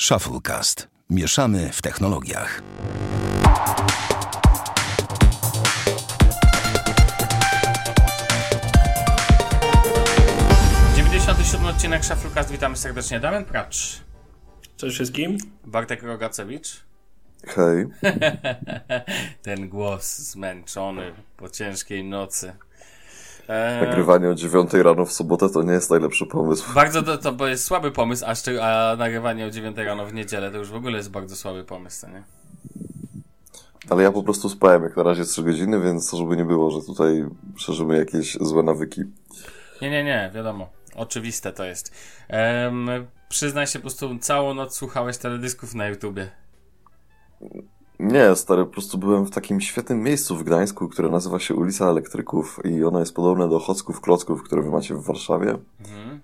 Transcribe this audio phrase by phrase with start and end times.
[0.00, 0.88] Shufflecast.
[1.10, 2.62] Mieszamy w technologiach.
[11.52, 12.50] siódmy odcinek Shufflecast.
[12.50, 13.20] Witamy serdecznie.
[13.20, 14.00] Damian Pracz.
[14.76, 15.38] Cześć wszystkim.
[15.64, 16.84] Bartek Rogacewicz.
[17.46, 17.86] Hej.
[19.42, 22.52] Ten głos zmęczony po ciężkiej nocy.
[23.48, 23.86] Eee...
[23.86, 26.74] Nagrywanie o 9 rano w sobotę to nie jest najlepszy pomysł.
[26.74, 30.50] Bardzo to, to jest słaby pomysł, a, szczy, a nagrywanie o 9 rano w niedzielę
[30.50, 32.22] to już w ogóle jest bardzo słaby pomysł, to nie?
[33.90, 36.86] Ale ja po prostu spałem jak na razie 3 godziny, więc żeby nie było, że
[36.86, 39.02] tutaj przeżymy jakieś złe nawyki.
[39.82, 40.68] Nie, nie, nie, wiadomo.
[40.94, 41.92] Oczywiste to jest.
[42.30, 42.88] Um,
[43.28, 46.30] przyznaj się, po prostu całą noc słuchałeś teledysków na YouTubie.
[48.00, 51.90] Nie, stary, po prostu byłem w takim świetnym miejscu w Gdańsku, które nazywa się Ulica
[51.90, 55.58] Elektryków i ono jest podobne do Chocków Klocków, które wy macie w Warszawie.
[55.80, 56.20] Mhm.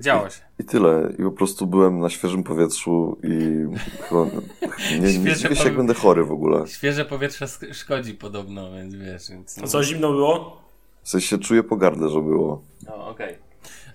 [0.00, 0.40] Działo się.
[0.58, 1.12] I, I, tyle.
[1.18, 3.64] I po prostu byłem na świeżym powietrzu i
[4.08, 4.24] chyba
[4.90, 6.66] nie, nie dziwię się, jak będę chory w ogóle.
[6.66, 9.30] Świeże powietrze szkodzi podobno, więc wiesz.
[9.30, 9.58] Więc...
[9.62, 10.62] A co, zimno było?
[11.02, 12.62] W sensie czuję pogardle, że było.
[12.86, 13.30] No, okej.
[13.30, 13.46] Okay.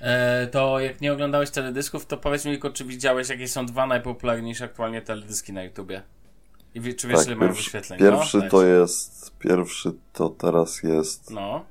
[0.02, 3.88] E, to jak nie oglądałeś teledysków, to powiedz mi tylko, czy widziałeś, jakie są dwa
[3.88, 6.02] najpopularniejsze aktualnie teledyski na YouTubie?
[6.76, 8.00] I wie, czy wiesz, tak, ile mają wyświetleń?
[8.00, 8.50] Pierwszy no?
[8.50, 11.66] to jest, pierwszy to teraz jest no.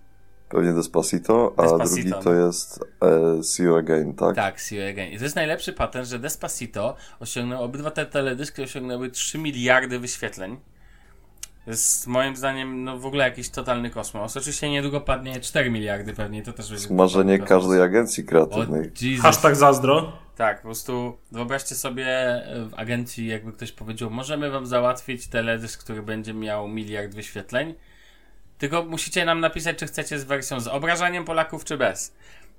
[0.48, 2.22] pewnie Despacito, a Despacito, drugi no.
[2.22, 4.37] to jest e, See You Again, tak?
[4.37, 5.12] Tak, See You Again.
[5.12, 10.56] I to jest najlepszy patent, że Despacito osiągnął, obydwa te teledyski osiągnęły 3 miliardy wyświetleń
[11.66, 14.36] jest moim zdaniem no, w ogóle jakiś totalny kosmos.
[14.36, 16.94] Oczywiście niedługo padnie 4 miliardy pewnie, to też będzie...
[16.94, 18.91] Marzenie każdej agencji kreatywnej.
[19.22, 20.12] Hashtag zazdro.
[20.36, 25.84] Tak, po prostu wyobraźcie sobie e, w agencji, jakby ktoś powiedział, możemy wam załatwić teledysk,
[25.84, 27.75] który będzie miał miliard wyświetleń,
[28.58, 32.14] tylko musicie nam napisać, czy chcecie z wersją z obrażaniem Polaków, czy bez.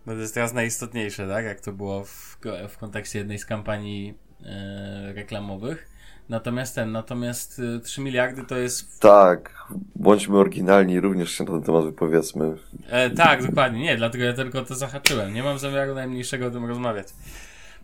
[0.06, 1.46] Bo to jest teraz najistotniejsze, tak?
[1.46, 2.38] Jak to było w,
[2.70, 4.14] w kontekście jednej z kampanii
[4.46, 5.91] e, reklamowych.
[6.32, 9.00] Natomiast ten, natomiast 3 y, miliardy to jest.
[9.00, 9.66] Tak,
[9.96, 12.58] bądźmy oryginalni, również się na ten temat wypowiedzmy.
[12.90, 13.80] E, tak, dokładnie.
[13.80, 15.34] Nie, dlatego ja tylko to zahaczyłem.
[15.34, 17.08] Nie mam zamiaru najmniejszego o tym rozmawiać.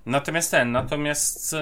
[0.07, 1.56] Natomiast ten, natomiast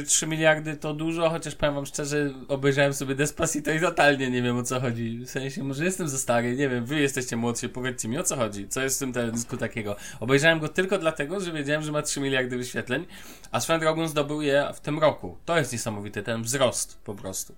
[0.00, 4.42] e, 3 miliardy to dużo, chociaż powiem wam szczerze, obejrzałem sobie Despacito i totalnie nie
[4.42, 5.18] wiem o co chodzi.
[5.18, 8.36] W sensie, może jestem za stary, nie wiem, wy jesteście młodsi, powiedzcie mi o co
[8.36, 9.96] chodzi, co jest w tym teledysku takiego.
[10.20, 13.06] Obejrzałem go tylko dlatego, że wiedziałem, że ma 3 miliardy wyświetleń,
[13.50, 15.36] a swoją drogą zdobył je w tym roku.
[15.44, 17.54] To jest niesamowity, ten wzrost po prostu.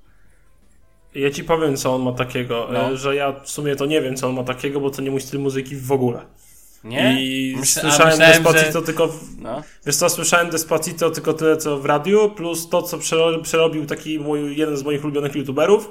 [1.15, 2.91] Ja ci powiem, co on ma takiego, no.
[2.91, 5.11] E, że ja w sumie to nie wiem, co on ma takiego, bo to nie
[5.11, 6.27] mój styl muzyki w ogóle.
[6.85, 7.23] Nie?
[7.23, 8.87] I słyszałem myślałem, Despacito że...
[8.87, 9.15] tylko.
[9.39, 9.63] No.
[9.87, 12.99] Wiesz co, słyszałem Despacito tylko tyle co w radiu, plus to, co
[13.43, 15.91] przerobił taki mój, jeden z moich ulubionych youtuberów,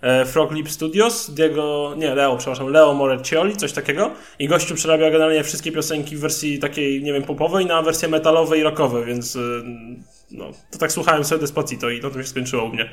[0.00, 4.10] e, Frog Lip Studios, Diego, nie, Leo, przepraszam, Leo Moreccioli, coś takiego.
[4.38, 8.58] I gościu przerabia generalnie wszystkie piosenki w wersji takiej, nie wiem, popowej na wersje metalowe
[8.58, 9.40] i rockowe, więc e,
[10.30, 12.90] no, to tak słuchałem sobie Despacito i to się skończyło u mnie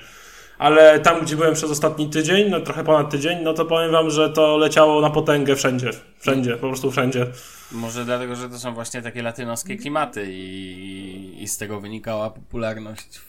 [0.58, 4.10] ale tam, gdzie byłem przez ostatni tydzień, no trochę ponad tydzień, no to powiem wam,
[4.10, 5.90] że to leciało na potęgę wszędzie.
[6.20, 7.28] Wszędzie, po prostu wszędzie.
[7.72, 13.22] Może dlatego, że to są właśnie takie latynoskie klimaty i, i z tego wynikała popularność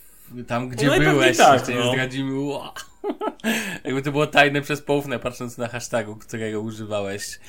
[0.47, 1.37] tam, gdzie no byłeś.
[1.37, 1.93] Tak, jeszcze no.
[1.93, 2.41] zdradzimy.
[2.41, 2.63] Wow.
[3.85, 7.41] Jakby to było tajne przez poufne, patrząc na hashtagu, którego używałeś.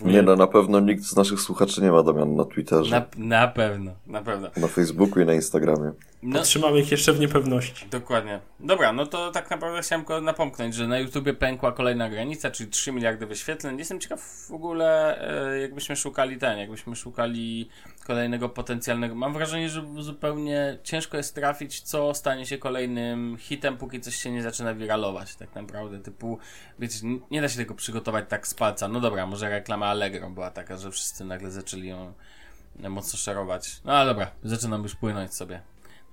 [0.00, 0.12] Ogóle...
[0.12, 2.90] Nie no, na pewno nikt z naszych słuchaczy nie ma Damian na Twitterze.
[2.90, 4.50] Na, na pewno, na pewno.
[4.56, 5.92] Na Facebooku i na Instagramie.
[6.22, 7.86] No, Trzymamy ich jeszcze w niepewności.
[7.90, 8.40] Dokładnie.
[8.60, 12.70] Dobra, no to tak naprawdę chciałem go napomknąć, że na YouTubie pękła kolejna granica, czyli
[12.70, 13.78] 3 miliardy wyświetleń.
[13.78, 15.18] Jestem ciekaw w ogóle,
[15.54, 17.68] e, jakbyśmy szukali ten, jakbyśmy szukali
[18.06, 19.14] kolejnego potencjalnego.
[19.14, 24.30] Mam wrażenie, że zupełnie ciężko jest trafić, co stanie się kolejnym hitem, póki coś się
[24.30, 25.98] nie zaczyna wiralować, tak naprawdę.
[25.98, 26.38] Typu,
[26.78, 26.98] wiecie,
[27.30, 28.88] nie da się tego przygotować tak z palca.
[28.88, 32.12] No dobra, może reklama Allegro była taka, że wszyscy nagle zaczęli ją
[32.88, 33.80] mocno szerować.
[33.84, 35.60] No ale dobra, zaczynam już płynąć sobie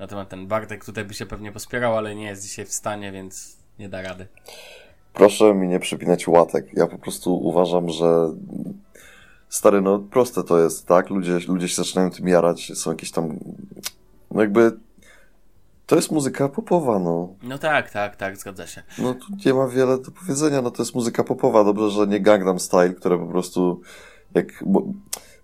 [0.01, 3.11] na temat ten Bartek tutaj by się pewnie pospierał, ale nie jest dzisiaj w stanie,
[3.11, 4.27] więc nie da rady.
[5.13, 6.65] Proszę mi nie przypinać łatek.
[6.73, 8.33] Ja po prostu uważam, że
[9.51, 11.09] stary, no proste to jest, tak?
[11.09, 13.39] Ludzie, ludzie się zaczynają tym jarać, są jakieś tam,
[14.31, 14.71] no jakby
[15.85, 17.35] to jest muzyka popowa, no.
[17.43, 18.83] No tak, tak, tak, zgadza się.
[18.97, 22.19] No tu nie ma wiele do powiedzenia, no to jest muzyka popowa, dobrze, że nie
[22.19, 23.81] Gangnam Style, które po prostu
[24.33, 24.47] jak...
[24.65, 24.83] Bo,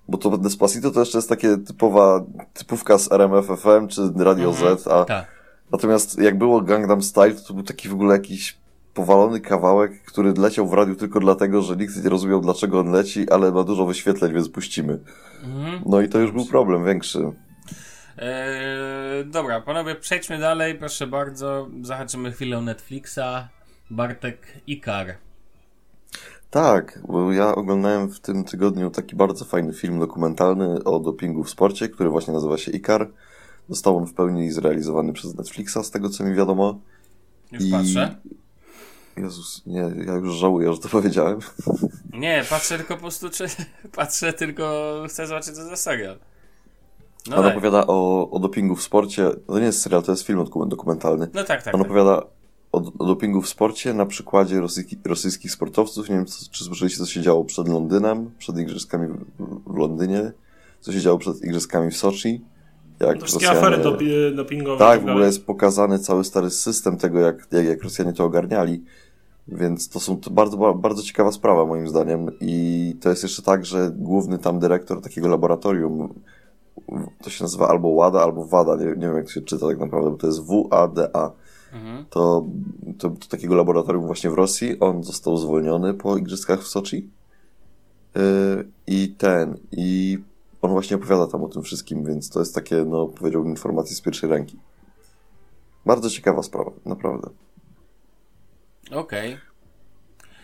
[0.10, 4.88] bo to Despacito to jeszcze jest takie typowa, typówka z RMFFM czy Radio mhm, Z,
[4.88, 5.28] a tak.
[5.72, 8.58] natomiast jak było Gangnam Style, to, to był taki w ogóle jakiś
[8.98, 13.30] powalony kawałek, który leciał w radiu tylko dlatego, że nikt nie rozumiał dlaczego on leci,
[13.30, 15.00] ale ma dużo wyświetleń, więc puścimy.
[15.44, 15.82] Mhm.
[15.86, 17.20] No i to już był problem większy.
[18.18, 21.68] Eee, dobra, panowie, przejdźmy dalej, proszę bardzo.
[21.82, 23.48] Zahaczymy chwilę Netflixa.
[23.90, 25.16] Bartek Ikar.
[26.50, 31.50] Tak, bo ja oglądałem w tym tygodniu taki bardzo fajny film dokumentalny o dopingu w
[31.50, 33.10] sporcie, który właśnie nazywa się Ikar.
[33.70, 36.80] Został on w pełni zrealizowany przez Netflixa, z tego co mi wiadomo.
[37.52, 37.72] Już I...
[37.72, 38.16] patrzę.
[39.18, 41.40] Jezus, nie, ja już żałuję, że to powiedziałem.
[42.14, 43.46] Nie, patrzę tylko po prostu, czy,
[43.96, 46.18] patrzę tylko, chcę zobaczyć co za serial.
[47.30, 47.52] No On daj.
[47.52, 49.30] opowiada o, o dopingu w sporcie.
[49.48, 51.28] To nie jest serial, to jest film dokumentalny.
[51.34, 51.76] No tak, tak.
[51.76, 51.92] On tak.
[51.92, 52.24] opowiada
[52.72, 56.10] o, o dopingu w sporcie na przykładzie rosyjski, rosyjskich sportowców.
[56.10, 60.32] Nie wiem, co, czy słyszeliście, co się działo przed Londynem, przed igrzyskami w, w Londynie,
[60.82, 62.42] co się działo przed igrzyskami w Soczi.
[63.00, 63.68] Jak wszystkie Rosjanie...
[63.68, 64.78] afery dopi dopingowe.
[64.78, 68.84] Tak, w ogóle jest pokazany cały stary system tego, jak, jak, jak Rosjanie to ogarniali.
[69.48, 73.66] Więc to są to bardzo, bardzo ciekawa sprawa moim zdaniem i to jest jeszcze tak,
[73.66, 76.14] że główny tam dyrektor takiego laboratorium
[77.24, 80.12] to się nazywa albo WADA, albo WADA, nie, nie wiem jak się czyta tak naprawdę,
[80.12, 81.32] bo to jest W-A-D-A.
[81.74, 82.06] Mhm.
[82.10, 82.46] To,
[82.98, 87.10] to, to, takiego laboratorium właśnie w Rosji, on został zwolniony po igrzyskach w Soczi
[88.16, 88.22] yy,
[88.88, 90.18] i ten, i
[90.62, 94.02] on właśnie opowiada tam o tym wszystkim, więc to jest takie, no powiedziałbym, informacje z
[94.02, 94.58] pierwszej ręki.
[95.86, 97.30] Bardzo ciekawa sprawa, naprawdę.
[98.92, 99.34] Okej.
[99.34, 99.48] Okay.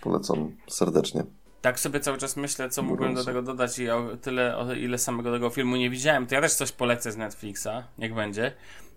[0.02, 1.24] Polecam serdecznie.
[1.62, 4.98] Tak sobie cały czas myślę, co mógłbym do tego dodać i o tyle, o ile
[4.98, 7.68] samego tego filmu nie widziałem, to ja też coś polecę z Netflixa,
[7.98, 8.52] jak będzie.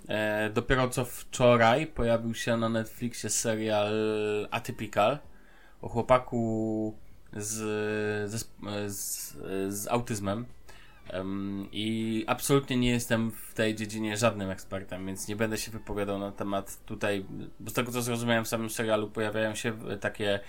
[0.08, 3.94] E, dopiero co wczoraj pojawił się na Netflixie serial
[4.50, 5.18] Atypical
[5.82, 6.94] o chłopaku
[7.32, 7.52] z,
[8.30, 8.48] z,
[8.86, 9.36] z,
[9.68, 10.46] z autyzmem.
[11.72, 16.32] I absolutnie nie jestem w tej dziedzinie żadnym ekspertem, więc nie będę się wypowiadał na
[16.32, 17.24] temat tutaj,
[17.60, 20.40] bo z tego co zrozumiałem w samym serialu pojawiają się takie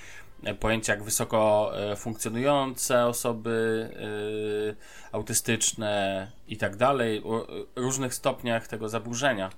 [0.43, 3.57] e, pojęcia jak wysoko e, funkcjonujące osoby
[5.11, 9.49] autystyczne i tak dalej, o różnych stopniach tego zaburzenia.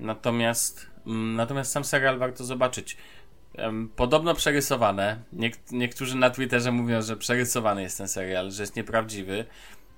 [0.00, 2.96] Natomiast, mm, natomiast sam serial warto zobaczyć.
[3.96, 5.22] Podobno przerysowane.
[5.32, 9.44] Niek niektórzy na Twitterze mówią, że przerysowany jest ten serial, że jest nieprawdziwy.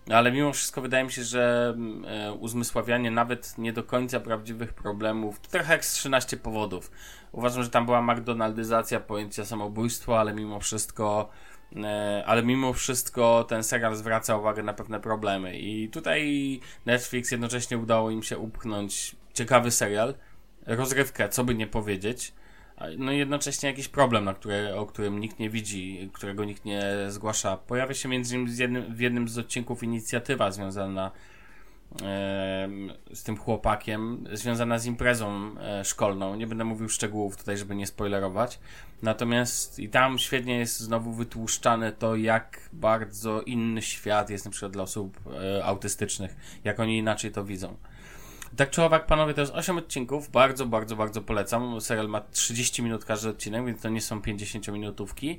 [0.07, 4.21] No, ale mimo wszystko wydaje mi się, że mm, e, uzmysławianie nawet nie do końca
[4.21, 6.91] prawdziwych problemów, to trochę jak z 13 powodów.
[7.33, 11.29] Uważam, że tam była McDonaldyzacja pojęcia samobójstwa, ale mimo wszystko
[11.77, 17.79] e, ale mimo wszystko ten serial zwraca uwagę na pewne problemy i tutaj Netflix jednocześnie
[17.79, 20.15] udało im się upchnąć ciekawy serial,
[20.67, 22.33] rozrywkę, co by nie powiedzieć,
[22.99, 27.57] no jednocześnie jakiś problem, na które, o którym nikt nie widzi, którego nikt nie zgłasza.
[27.57, 31.11] Pojawia się między innymi jednym, w jednym z odcinków inicjatywa związana
[33.15, 36.35] z tym chłopakiem, związana z imprezą e, szkolną.
[36.35, 38.59] Nie będę mówił szczegółów tutaj, żeby nie spoilerować.
[39.03, 44.73] Natomiast i tam świetnie jest znowu wytłuszczane to, jak bardzo inny świat jest na przykład
[44.73, 47.77] dla osób e, autystycznych, jak oni inaczej to widzą.
[48.57, 50.31] Tak czy owak, panowie, to jest 8 odcinków.
[50.31, 51.81] Bardzo, bardzo, bardzo polecam.
[51.81, 55.39] Serial ma 30 minut każdy odcinek, więc to nie są 50-minutówki.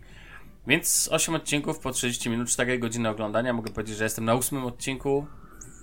[0.68, 3.54] Więc 8 odcinków po 30 minut, 4 godziny oglądania.
[3.54, 5.28] Mogę powiedzieć, że jestem na 8 odcinku.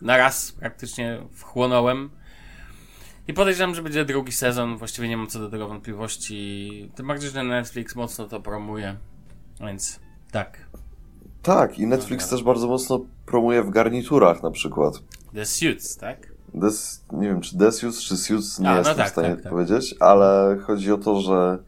[0.03, 2.11] Na raz praktycznie wchłonąłem.
[3.29, 4.76] I podejrzewam, że będzie drugi sezon.
[4.76, 6.91] Właściwie nie mam co do tego wątpliwości.
[6.94, 8.97] Tym bardziej, że Netflix mocno to promuje.
[9.61, 10.00] Więc
[10.31, 10.69] tak.
[11.43, 14.94] Tak, i Netflix no, też bardzo mocno promuje w garniturach na przykład.
[15.35, 16.30] The Suits, tak?
[16.55, 19.43] Des, nie wiem, czy Desius, czy Sius, nie A, no jestem tak, w stanie tak,
[19.43, 19.52] tak.
[19.52, 21.58] powiedzieć, ale chodzi o to, że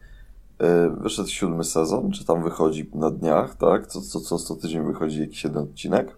[0.61, 3.87] y, wyszedł siódmy sezon, czy tam wychodzi na dniach, tak?
[3.87, 6.17] Co, co, co, co tydzień wychodzi jakiś jeden odcinek.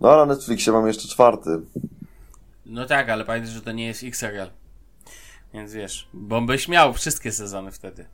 [0.00, 1.60] No a na Netflixie mam jeszcze czwarty.
[2.66, 4.50] No tak, ale pamiętaj, że to nie jest ich serial.
[5.54, 8.04] Więc wiesz, bo byś miał wszystkie sezony wtedy.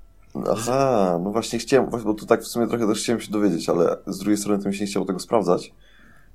[0.51, 3.97] Aha, no właśnie chciałem, bo tu tak w sumie trochę też chciałem się dowiedzieć, ale
[4.07, 5.75] z drugiej strony to mi się nie chciało tego sprawdzać.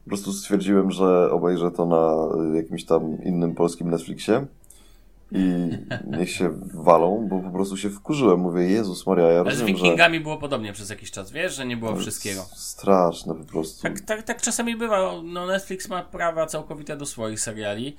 [0.07, 4.45] Po prostu stwierdziłem, że obejrzę to na jakimś tam innym polskim Netflixie
[5.31, 5.69] i
[6.17, 8.39] niech się walą, bo po prostu się wkurzyłem.
[8.39, 10.23] Mówię, Jezus Maria, ja Ale rozumiem, z Wikingami że...
[10.23, 12.41] było podobnie przez jakiś czas, wiesz, że nie było wszystkiego.
[12.55, 13.83] Straszne po prostu.
[13.83, 15.21] Tak, tak, tak czasami bywa.
[15.23, 17.95] No Netflix ma prawa całkowite do swoich seriali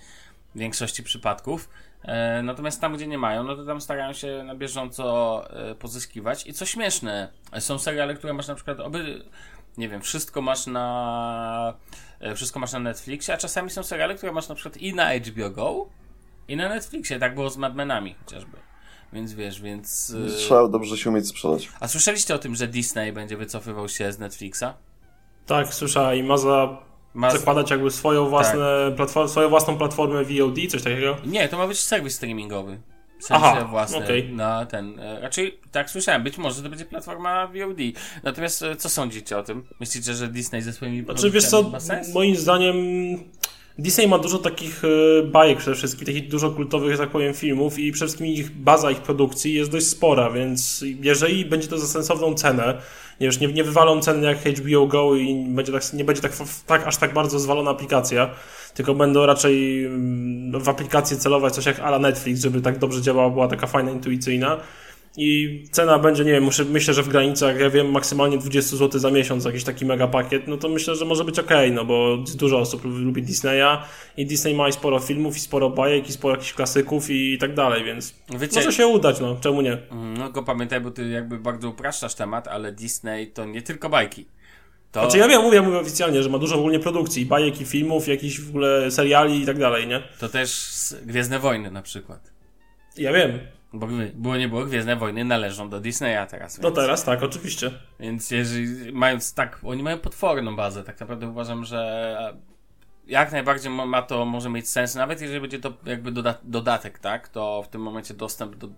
[0.54, 1.68] w większości przypadków.
[2.02, 6.46] E, natomiast tam, gdzie nie mają, no to tam starają się na bieżąco e, pozyskiwać.
[6.46, 9.22] I co śmieszne, są seriale, które masz na przykład oby
[9.78, 11.74] nie wiem, wszystko masz na
[12.20, 15.14] e, wszystko masz na Netflixie, a czasami są seriale, które masz na przykład i na
[15.14, 15.86] HBO Go,
[16.48, 17.18] i na Netflixie.
[17.18, 18.56] Tak było z Mad Menami chociażby.
[19.12, 20.14] Więc wiesz, więc...
[20.26, 21.68] E, Trzeba dobrze się umieć sprzedać.
[21.80, 24.64] A słyszeliście o tym, że Disney będzie wycofywał się z Netflixa?
[25.46, 26.76] Tak, słyszałem i ma za
[27.14, 27.30] ma...
[27.30, 28.96] zakładać jakby swoją, własne tak.
[28.96, 31.16] platform, swoją własną platformę VOD, coś takiego?
[31.26, 32.78] Nie, to ma być serwis streamingowy.
[33.20, 34.28] Sensie Aha, własny okay.
[34.32, 35.00] na ten.
[35.00, 37.78] E, raczej tak słyszałem, być może to będzie platforma VOD.
[38.22, 39.64] Natomiast e, co sądzicie o tym?
[39.80, 42.14] Myślicie, że Disney ze swoimi znaczy, wiesz co, ma sens?
[42.14, 42.76] Moim zdaniem
[43.78, 47.78] Disney ma dużo takich e, bajek przede wszystkim, takich dużo kultowych, że tak powiem, filmów
[47.78, 51.86] i przede wszystkim ich baza ich produkcji jest dość spora, więc jeżeli będzie to za
[51.86, 52.80] sensowną cenę,
[53.20, 56.32] nie, już nie, nie wywalą ceny jak HBO Go i będzie tak, nie będzie tak,
[56.66, 58.30] tak aż tak bardzo zwalona aplikacja,
[58.74, 63.30] tylko będą raczej mm, w aplikację celować coś jak ala Netflix, żeby tak dobrze działała,
[63.30, 64.60] była taka fajna, intuicyjna
[65.20, 69.00] i cena będzie, nie wiem, muszę, myślę, że w granicach, ja wiem, maksymalnie 20 zł
[69.00, 72.16] za miesiąc, jakiś taki mega pakiet, no to myślę, że może być ok, no bo
[72.16, 73.82] dużo osób lubi Disneya
[74.16, 77.54] i Disney ma i sporo filmów, i sporo bajek, i sporo jakichś klasyków i tak
[77.54, 79.72] dalej, więc Wiecie, może się udać, no, czemu nie?
[79.72, 83.88] Mm, no, tylko pamiętaj, bo ty jakby bardzo upraszczasz temat, ale Disney to nie tylko
[83.88, 84.26] bajki.
[84.92, 85.00] To...
[85.00, 88.40] Znaczy ja wiem, mówię, mówię oficjalnie, że ma dużo ogólnie produkcji, bajek i filmów, jakichś
[88.40, 90.02] w ogóle seriali i tak dalej, nie?
[90.20, 90.70] To też
[91.02, 92.32] Gwiezdne Wojny na przykład.
[92.96, 93.38] Ja wiem.
[93.72, 96.58] Bo było nie było, Gwiezdne Wojny należą do Disneya teraz.
[96.58, 97.70] No teraz tak, oczywiście.
[98.00, 102.34] Więc jeżeli mając tak, oni mają potworną bazę, tak naprawdę uważam, że
[103.06, 107.28] jak najbardziej ma to może mieć sens, nawet jeżeli będzie to jakby doda dodatek, tak,
[107.28, 108.66] to w tym momencie dostęp do...
[108.66, 108.70] E,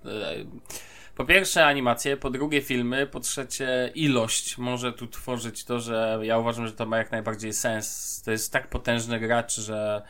[1.16, 6.38] po pierwsze animacje, po drugie filmy, po trzecie ilość może tu tworzyć to, że ja
[6.38, 8.22] uważam, że to ma jak najbardziej sens.
[8.24, 10.02] To jest tak potężny gracz, że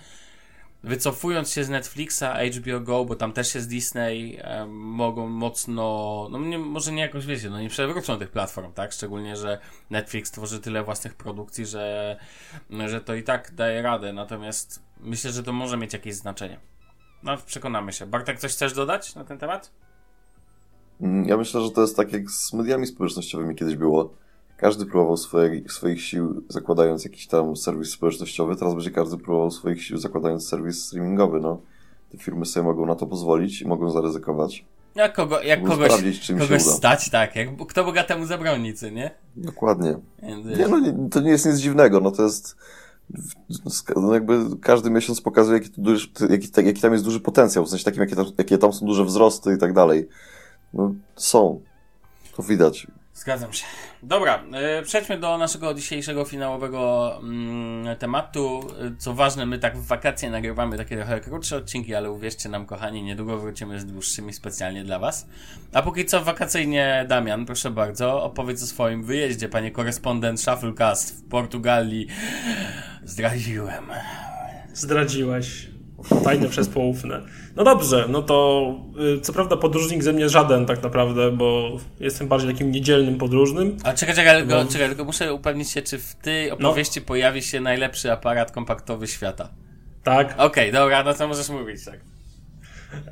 [0.83, 2.25] wycofując się z Netflixa,
[2.57, 7.27] HBO Go, bo tam też jest Disney, e, mogą mocno, no nie, może nie jakoś
[7.27, 8.93] wiecie, no nie przewrócą tych platform, tak?
[8.93, 9.59] Szczególnie, że
[9.91, 12.17] Netflix tworzy tyle własnych produkcji, że,
[12.87, 14.13] że to i tak daje radę.
[14.13, 16.61] Natomiast myślę, że to może mieć jakieś znaczenie.
[17.23, 18.07] No, przekonamy się.
[18.07, 19.73] Bartek, coś chcesz dodać na ten temat?
[21.27, 24.15] Ja myślę, że to jest tak jak z mediami społecznościowymi kiedyś było
[24.61, 29.85] każdy próbował swoich, swoich sił zakładając jakiś tam serwis społecznościowy, teraz będzie każdy próbował swoich
[29.85, 31.61] sił zakładając serwis streamingowy, no.
[32.13, 34.65] Te firmy sobie mogą na to pozwolić i mogą zaryzykować.
[34.95, 35.91] Jak, kogo, jak kogoś,
[36.39, 39.11] kogoś stać, tak, jak kto bogatemu zabroni, co nie?
[39.37, 39.97] Dokładnie.
[40.23, 42.57] Nie, no, nie, to nie jest nic dziwnego, no to jest
[43.97, 47.85] no jakby każdy miesiąc pokazuje, jaki, duży, jaki, jaki tam jest duży potencjał, w sensie
[47.85, 50.09] takim, jakie tam, jakie tam są duże wzrosty i tak dalej.
[50.75, 51.61] No, są.
[52.37, 52.87] To widać.
[53.21, 53.65] Zgadzam się.
[54.03, 54.45] Dobra,
[54.77, 58.61] yy, przejdźmy do naszego dzisiejszego finałowego mm, tematu.
[58.81, 62.67] E, co ważne, my tak w wakacje nagrywamy takie trochę krótsze odcinki, ale uwierzcie nam,
[62.67, 65.29] kochani, niedługo wrócimy z dłuższymi specjalnie dla Was.
[65.73, 71.29] A póki co wakacyjnie, Damian, proszę bardzo, opowiedz o swoim wyjeździe, panie korespondent Shufflecast w
[71.29, 72.07] Portugalii.
[73.05, 73.85] Zdradziłem.
[74.73, 75.70] Zdradziłeś.
[76.25, 77.21] Tajne przez poufne.
[77.57, 78.75] No dobrze, no to
[79.17, 83.77] y, co prawda podróżnik ze mnie żaden tak naprawdę, bo jestem bardziej takim niedzielnym podróżnym.
[83.85, 84.71] A czekaj, czekaj, tylko, no.
[84.71, 87.07] czekaj, tylko muszę upewnić się, czy w tej opowieści no.
[87.07, 89.49] pojawi się najlepszy aparat kompaktowy świata.
[90.03, 90.33] Tak.
[90.33, 92.01] Okej, okay, dobra, no to możesz mówić, tak.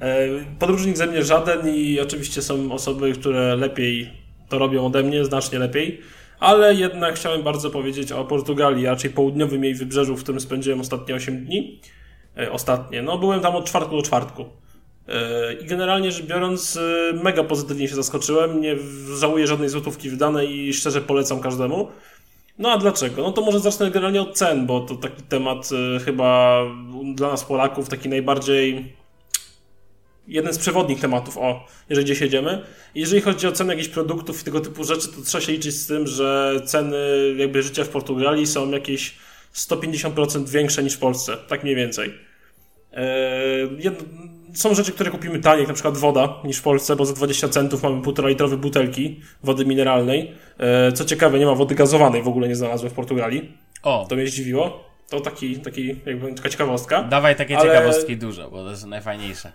[0.01, 0.29] E,
[0.59, 4.11] podróżnik ze mnie żaden i oczywiście są osoby, które lepiej
[4.49, 6.01] to robią ode mnie, znacznie lepiej.
[6.41, 10.81] Ale jednak chciałem bardzo powiedzieć o Portugalii, a raczej południowym jej wybrzeżu, w którym spędziłem
[10.81, 11.81] ostatnie 8 dni.
[12.39, 13.03] E, ostatnie.
[13.03, 14.45] No, byłem tam od czwartku do czwartku.
[15.09, 18.61] E, I generalnie rzecz biorąc, e, mega pozytywnie się zaskoczyłem.
[18.61, 18.77] Nie
[19.19, 21.89] żałuję żadnej złotówki wydanej i szczerze polecam każdemu.
[22.59, 23.23] No a dlaczego?
[23.23, 25.69] No to może zacznę generalnie od cen, bo to taki temat
[26.05, 26.63] chyba
[27.15, 28.93] dla nas Polaków taki najbardziej
[30.29, 32.63] jeden z przewodnich tematów, o, jeżeli gdzieś jedziemy.
[32.95, 35.87] Jeżeli chodzi o ceny jakichś produktów i tego typu rzeczy, to trzeba się liczyć z
[35.87, 36.99] tym, że ceny
[37.37, 39.15] jakby życia w Portugalii są jakieś
[39.55, 42.28] 150% większe niż w Polsce, tak mniej więcej.
[42.99, 43.03] E,
[44.55, 47.49] są rzeczy, które kupimy taniej, jak na przykład woda niż w Polsce, bo za 20
[47.49, 50.33] centów mamy półtora litrowe butelki wody mineralnej.
[50.59, 53.53] E, co ciekawe, nie ma wody gazowanej w ogóle nie znalazłem w Portugalii.
[53.83, 54.07] O.
[54.09, 54.89] To mnie zdziwiło.
[55.09, 57.03] To taki, taki jakby taka ciekawostka.
[57.03, 57.69] Dawaj takie ale...
[57.69, 59.53] ciekawostki dużo, bo to jest najfajniejsze.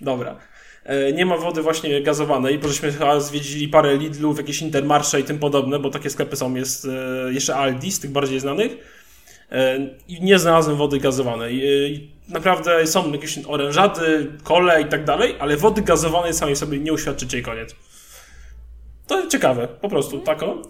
[0.00, 0.36] Dobra.
[0.84, 5.24] E, nie ma wody właśnie gazowanej, bo żeśmy chyba zwiedzili parę Lidlów, jakieś Intermarsze i
[5.24, 6.88] tym podobne, bo takie sklepy są, jest
[7.30, 9.01] jeszcze Aldi z tych bardziej znanych
[10.08, 11.62] i nie znalazłem wody gazowanej.
[12.28, 17.38] Naprawdę są jakieś orężady, kole i tak dalej, ale wody gazowanej samej sobie nie uświadczycie
[17.38, 17.74] i koniec.
[19.06, 20.62] To ciekawe, po prostu, tako.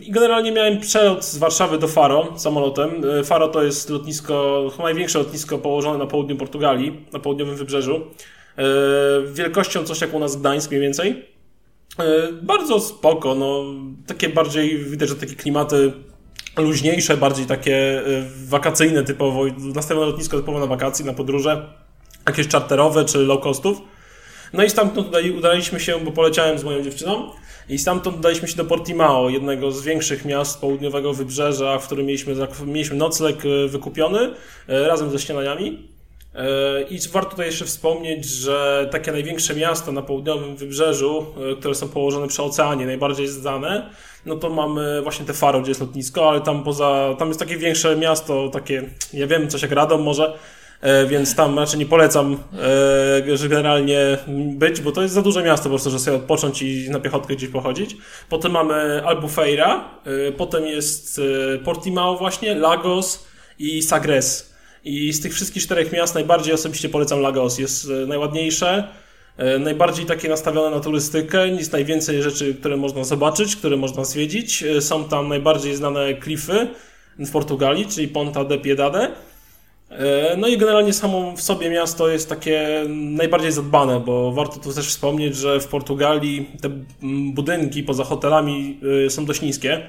[0.00, 3.02] I generalnie miałem przelot z Warszawy do Faro samolotem.
[3.24, 8.00] Faro to jest lotnisko, chyba największe lotnisko położone na południu Portugalii, na południowym wybrzeżu.
[9.32, 11.26] Wielkością coś jak u nas Gdańsk mniej więcej.
[12.42, 13.64] Bardzo spoko, no,
[14.06, 15.92] takie bardziej, widać, że takie klimaty
[16.56, 21.72] luźniejsze, bardziej takie y, wakacyjne typowo, nastawione lotnisko typowo na wakacje, na podróże,
[22.26, 23.78] jakieś czarterowe czy low costów.
[24.52, 27.30] No i stamtąd tutaj udaliśmy się, bo poleciałem z moją dziewczyną,
[27.68, 32.34] i stamtąd udaliśmy się do Portimao, jednego z większych miast południowego wybrzeża, w którym mieliśmy,
[32.66, 34.32] mieliśmy nocleg y, wykupiony y,
[34.68, 35.88] razem ze śniadaniami.
[36.90, 41.26] I warto tutaj jeszcze wspomnieć, że takie największe miasta na południowym wybrzeżu,
[41.58, 43.90] które są położone przy oceanie, najbardziej znane,
[44.26, 47.56] no to mamy właśnie te Faro, gdzie jest lotnisko, ale tam poza, tam jest takie
[47.56, 48.82] większe miasto, takie,
[49.12, 50.38] ja wiem, coś jak Radom może,
[50.80, 52.38] E, więc tam raczej nie polecam,
[53.28, 54.18] e, że generalnie
[54.54, 57.36] być, bo to jest za duże miasto po prostu, że sobie odpocząć i na piechotkę
[57.36, 57.96] gdzieś pochodzić.
[58.28, 61.20] Potem mamy Albufeira, e, potem jest
[61.64, 63.26] Portimao właśnie, Lagos
[63.58, 64.49] i Sagres.
[64.84, 67.58] I z tych wszystkich czterech miast najbardziej osobiście polecam Lagos.
[67.58, 68.88] Jest najładniejsze,
[69.60, 74.64] najbardziej takie nastawione na turystykę, jest najwięcej rzeczy, które można zobaczyć, które można zwiedzić.
[74.80, 76.68] Są tam najbardziej znane klify
[77.18, 79.12] w Portugalii, czyli Ponta de Piedade
[79.90, 84.72] E, no i generalnie samo w sobie miasto jest takie najbardziej zadbane, bo warto tu
[84.72, 86.70] też wspomnieć, że w Portugalii te
[87.32, 89.80] budynki poza hotelami e, są dość niskie.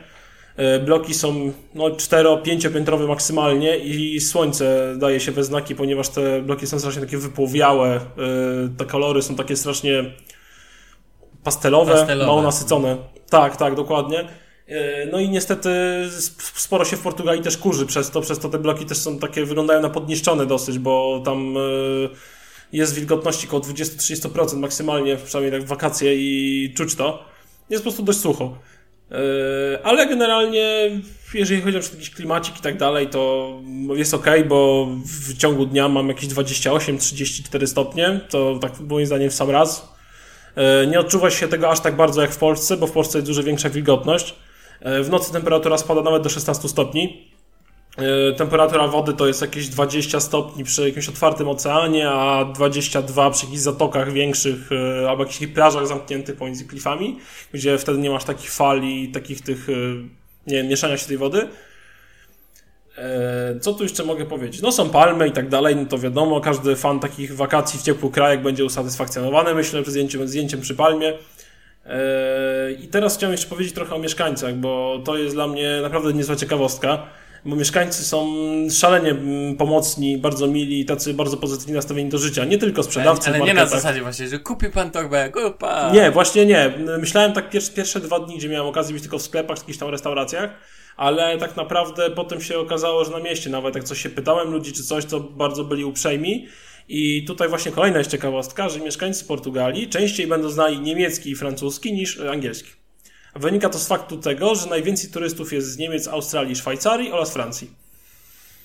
[0.55, 6.41] E, bloki są no, 4-5 piętrowe maksymalnie i słońce daje się we znaki, ponieważ te
[6.41, 7.99] bloki są strasznie takie wypłowiałe.
[8.77, 10.03] Te kolory są takie strasznie
[11.43, 12.27] pastelowe, pastelowe.
[12.27, 12.97] mało nasycone.
[13.29, 14.27] Tak, tak, dokładnie.
[14.67, 15.69] E, no i niestety
[16.55, 19.45] sporo się w Portugalii też kurzy przez to, przez to te bloki też są takie,
[19.45, 21.59] wyglądają na podniszczone dosyć, bo tam e,
[22.73, 27.25] jest wilgotności około 20-30% maksymalnie, przynajmniej tak w wakacje i czuć to.
[27.69, 28.57] Jest po prostu dość sucho.
[29.11, 30.89] E, ale generalnie,
[31.33, 33.51] jeżeli chodzi o jakiś klimacik i tak dalej, to
[33.95, 39.33] jest ok, bo w ciągu dnia mam jakieś 28-34 stopnie, to tak moim zdaniem w
[39.33, 39.91] sam raz.
[40.87, 43.43] Nie odczuwa się tego aż tak bardzo jak w Polsce, bo w Polsce jest dużo
[43.43, 44.35] większa wilgotność.
[44.81, 47.30] E, w nocy temperatura spada nawet do 16 stopni.
[48.01, 53.45] E, temperatura wody to jest jakieś 20 stopni przy jakimś otwartym oceanie, a 22 przy
[53.45, 57.17] jakichś zatokach większych e, albo jakichś plażach zamkniętych pomiędzy klifami,
[57.53, 59.67] gdzie wtedy nie masz takich fali, takich tych,
[60.47, 61.47] nie wiem, mieszania się tej wody.
[63.61, 64.61] Co tu jeszcze mogę powiedzieć?
[64.61, 68.11] No są palmy i tak dalej, no to wiadomo, każdy fan takich wakacji w ciepłych
[68.11, 71.13] krajach będzie usatysfakcjonowany, myślę, że zdjęciem, zdjęciem przy palmie.
[72.83, 76.35] I teraz chciałem jeszcze powiedzieć trochę o mieszkańcach, bo to jest dla mnie naprawdę niezła
[76.35, 77.07] ciekawostka,
[77.45, 78.27] bo mieszkańcy są
[78.69, 79.15] szalenie
[79.57, 83.53] pomocni, bardzo mili, tacy bardzo pozytywnie nastawieni do życia, nie tylko sprzedawcy Ale, ale nie
[83.53, 85.91] na zasadzie właśnie, że kupi pan torbę, kupa.
[85.93, 86.73] Nie, właśnie nie.
[86.99, 89.77] Myślałem tak pierwsze, pierwsze dwa dni, gdzie miałem okazję być tylko w sklepach, w jakichś
[89.77, 90.49] tam restauracjach,
[90.97, 94.73] ale tak naprawdę potem się okazało, że na mieście nawet jak coś się pytałem ludzi
[94.73, 96.47] czy coś, to bardzo byli uprzejmi
[96.89, 101.93] i tutaj właśnie kolejna jest ciekawostka, że mieszkańcy Portugalii częściej będą znali niemiecki i francuski
[101.93, 102.80] niż angielski.
[103.35, 107.71] Wynika to z faktu tego, że najwięcej turystów jest z Niemiec, Australii, Szwajcarii oraz Francji.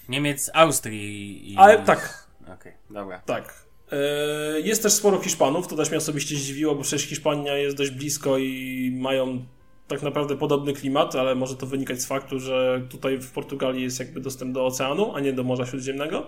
[0.09, 1.57] Niemiec, Austrii i...
[1.57, 2.29] Ale tak.
[2.43, 3.23] Okej, okay, dobra.
[3.27, 3.67] Tak.
[3.93, 7.91] E, jest też sporo Hiszpanów, to też mnie osobiście zdziwiło, bo przecież Hiszpania jest dość
[7.91, 9.45] blisko i mają
[9.89, 13.99] tak naprawdę podobny klimat, ale może to wynikać z faktu, że tutaj w Portugalii jest
[13.99, 16.27] jakby dostęp do oceanu, a nie do Morza Śródziemnego.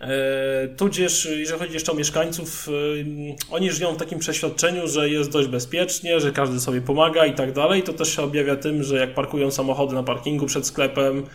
[0.00, 5.30] E, tudzież, jeżeli chodzi jeszcze o mieszkańców, e, oni żyją w takim przeświadczeniu, że jest
[5.30, 7.82] dość bezpiecznie, że każdy sobie pomaga i tak dalej.
[7.82, 11.26] To też się objawia tym, że jak parkują samochody na parkingu przed sklepem,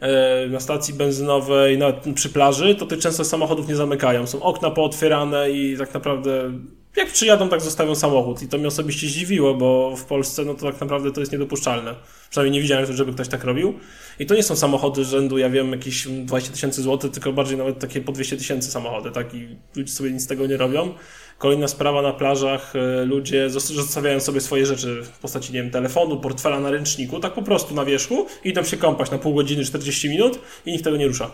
[0.00, 4.26] e, na stacji benzynowej, nawet przy plaży, to tych często samochodów nie zamykają.
[4.26, 6.52] Są okna pootwierane i tak naprawdę
[6.96, 8.42] jak przyjadą, tak zostawią samochód.
[8.42, 11.94] I to mnie osobiście zdziwiło, bo w Polsce no to tak naprawdę to jest niedopuszczalne.
[12.30, 13.74] Przynajmniej nie widziałem, żeby ktoś tak robił.
[14.18, 17.78] I to nie są samochody rzędu, ja wiem, jakieś 20 tysięcy złotych, tylko bardziej nawet
[17.78, 19.34] takie po 200 tysięcy samochody, tak?
[19.34, 20.94] I ludzie sobie nic z tego nie robią.
[21.38, 26.20] Kolejna sprawa na plażach, e, ludzie zostawiają sobie swoje rzeczy w postaci, nie wiem, telefonu,
[26.20, 29.64] portfela na ręczniku, tak po prostu na wierzchu, i idą się kąpać na pół godziny,
[29.64, 31.30] 40 minut i nikt tego nie rusza.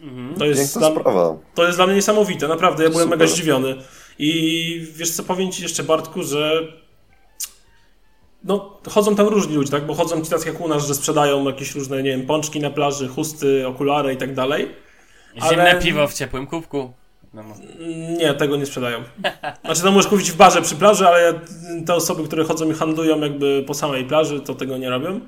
[0.00, 0.34] Mhm.
[0.34, 1.36] To, jest dla, sprawa.
[1.54, 3.18] to jest dla mnie niesamowite, naprawdę, ja byłem Super.
[3.18, 3.76] mega zdziwiony.
[4.18, 6.62] I wiesz co, powiem Ci jeszcze Bartku, że
[8.44, 9.86] no, chodzą tam różni ludzie, tak?
[9.86, 12.70] Bo chodzą ci tacy jak u nas, że sprzedają jakieś różne, nie wiem, pączki na
[12.70, 14.68] plaży, chusty, okulary i tak dalej.
[15.48, 15.82] Zimne ale...
[15.82, 16.92] piwo w ciepłym kubku.
[17.34, 17.42] No.
[18.18, 19.02] Nie, tego nie sprzedają.
[19.64, 21.40] Znaczy, to możesz kupić w barze przy plaży, ale
[21.86, 25.20] te osoby, które chodzą i handlują jakby po samej plaży, to tego nie robią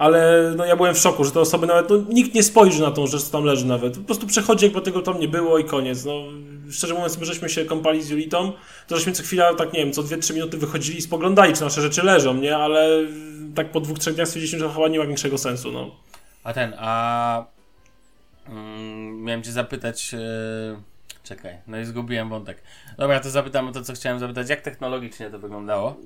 [0.00, 2.90] ale no ja byłem w szoku, że te osoby nawet, no nikt nie spojrzy na
[2.90, 3.98] tą rzecz, co tam leży nawet.
[3.98, 6.04] Po prostu przechodzi, jakby tego tam nie było i koniec.
[6.04, 6.12] No,
[6.70, 8.52] szczerze mówiąc, my żeśmy się kąpali z Julitą,
[8.86, 11.82] to żeśmy co chwila, tak nie wiem, co 2-3 minuty wychodzili i spoglądali, czy nasze
[11.82, 12.56] rzeczy leżą, nie?
[12.56, 12.88] Ale
[13.54, 15.90] tak po dwóch, trzech dniach stwierdziliśmy, że chyba nie ma większego sensu, no.
[16.44, 17.44] A ten, a...
[18.48, 20.12] Mm, miałem cię zapytać...
[20.12, 20.20] Yy...
[21.24, 22.62] Czekaj, no i zgubiłem wątek.
[22.98, 24.48] Dobra, to zapytam o to, co chciałem zapytać.
[24.48, 25.96] Jak technologicznie to wyglądało?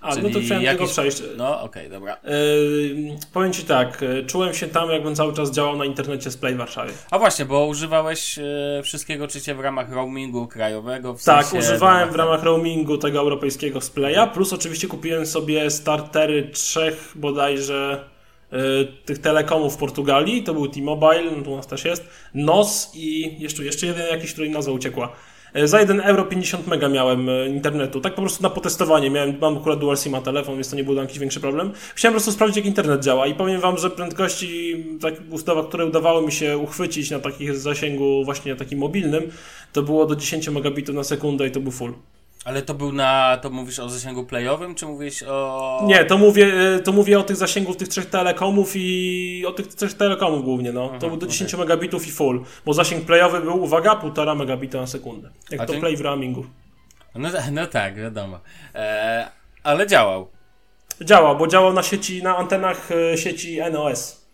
[0.00, 0.80] A, Czyli no to chciałem jakieś...
[0.80, 1.22] tego przejść.
[1.36, 2.16] No, okej, okay, dobra.
[2.24, 6.36] Yy, powiem Ci tak, e, czułem się tam, jakbym cały czas działał na internecie z
[6.36, 6.92] Play Warszawie.
[7.10, 11.14] A właśnie, bo używałeś yy, wszystkiego czycie w ramach roamingu krajowego?
[11.14, 15.70] W tak, sensie używałem w ramach roamingu tego europejskiego z Playa, plus oczywiście kupiłem sobie
[15.70, 18.04] startery trzech bodajże
[19.04, 23.36] tych telekomów w Portugalii, to był T-Mobile, no tu u nas też jest, NOS i
[23.42, 25.12] jeszcze, jeszcze jeden jakiś, który nazwa uciekła.
[25.54, 29.10] E, za 1 euro 50 mega miałem e, internetu, tak po prostu na potestowanie.
[29.10, 31.72] Miałem, mam akurat dual SIM telefon, więc to nie był jakiś większy problem.
[31.94, 35.86] Chciałem po prostu sprawdzić, jak internet działa i powiem wam, że prędkości tak ustawa, które
[35.86, 39.30] udawało mi się uchwycić na takich zasięgu właśnie takim mobilnym,
[39.72, 41.92] to było do 10 megabitów na sekundę i to był full.
[42.44, 45.82] Ale to był na, to mówisz o zasięgu playowym, czy mówisz o...
[45.86, 49.66] Nie, to mówię, e, to mówię o tych zasięgów tych trzech telekomów i o tych
[49.66, 50.86] trzech telekomów głównie, no.
[50.90, 51.66] Aha, to był do 10 okay.
[51.66, 55.30] megabitów i full, bo zasięg playowy był, uwaga, 1,5 megabita na sekundę.
[55.50, 56.46] Jak A to play w roamingu.
[57.14, 58.40] No, no tak, wiadomo.
[58.74, 59.28] E,
[59.62, 60.28] ale działał.
[61.00, 64.26] Działał, bo działał na sieci, na antenach e, sieci NOS.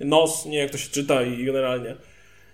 [0.00, 1.96] NOS, nie jak to się czyta i generalnie.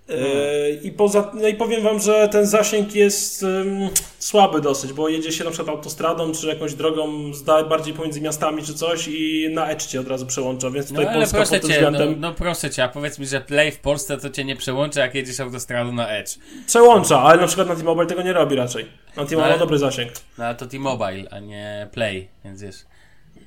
[0.09, 3.89] E, I, poza, no i powiem Wam, że ten zasięg jest um,
[4.19, 7.33] słaby dosyć, bo jedzie się na przykład autostradą czy jakąś drogą
[7.69, 11.13] bardziej pomiędzy miastami czy coś i na Edge cię od razu przełącza, więc tutaj no,
[11.13, 12.21] Polska proszę pod cię, względem...
[12.21, 15.01] No, no, proszę Cię, a powiedz mi, że Play w Polsce to Cię nie przełącza
[15.01, 16.31] jak jedziesz autostradą na Edge.
[16.67, 18.85] Przełącza, ale na przykład na T-Mobile tego nie robi raczej.
[19.17, 20.13] Na T-Mobile no, ma dobry zasięg.
[20.39, 22.77] No ale to T-Mobile, a nie Play, więc wiesz...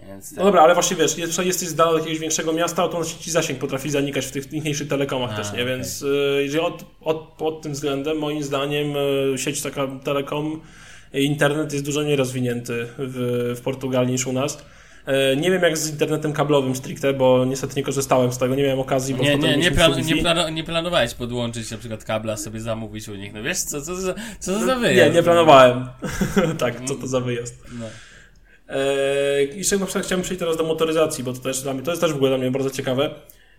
[0.07, 3.31] Więc No dobra, ale właśnie wiesz, jesteś z dala od jakiegoś większego miasta, to ci
[3.31, 5.53] zasięg potrafi zanikać w tych mniejszych telekomach A, też, nie?
[5.53, 5.65] Okay.
[5.65, 8.93] Więc y, jeżeli od, od, pod tym względem, moim zdaniem,
[9.33, 10.61] y, sieć taka telekom,
[11.13, 14.57] internet jest dużo mniej rozwinięty w, w Portugalii niż u nas.
[15.33, 18.63] Y, nie wiem jak z internetem kablowym stricte, bo niestety nie korzystałem z tego, nie
[18.63, 19.15] miałem okazji.
[19.15, 23.15] Bo nie, nie, nie, plan, nie, nie, planowałeś podłączyć na przykład kabla, sobie zamówić u
[23.15, 25.09] nich, no wiesz, co, co, co, co to za wyjazd?
[25.09, 25.87] Nie, nie planowałem.
[26.59, 27.63] tak, co to za wyjazd.
[27.79, 27.85] No.
[28.69, 31.91] Eee, jeszcze na przykład chciałem przejść teraz do motoryzacji, bo to też dla mnie, to
[31.91, 33.03] jest też w ogóle dla mnie bardzo ciekawe,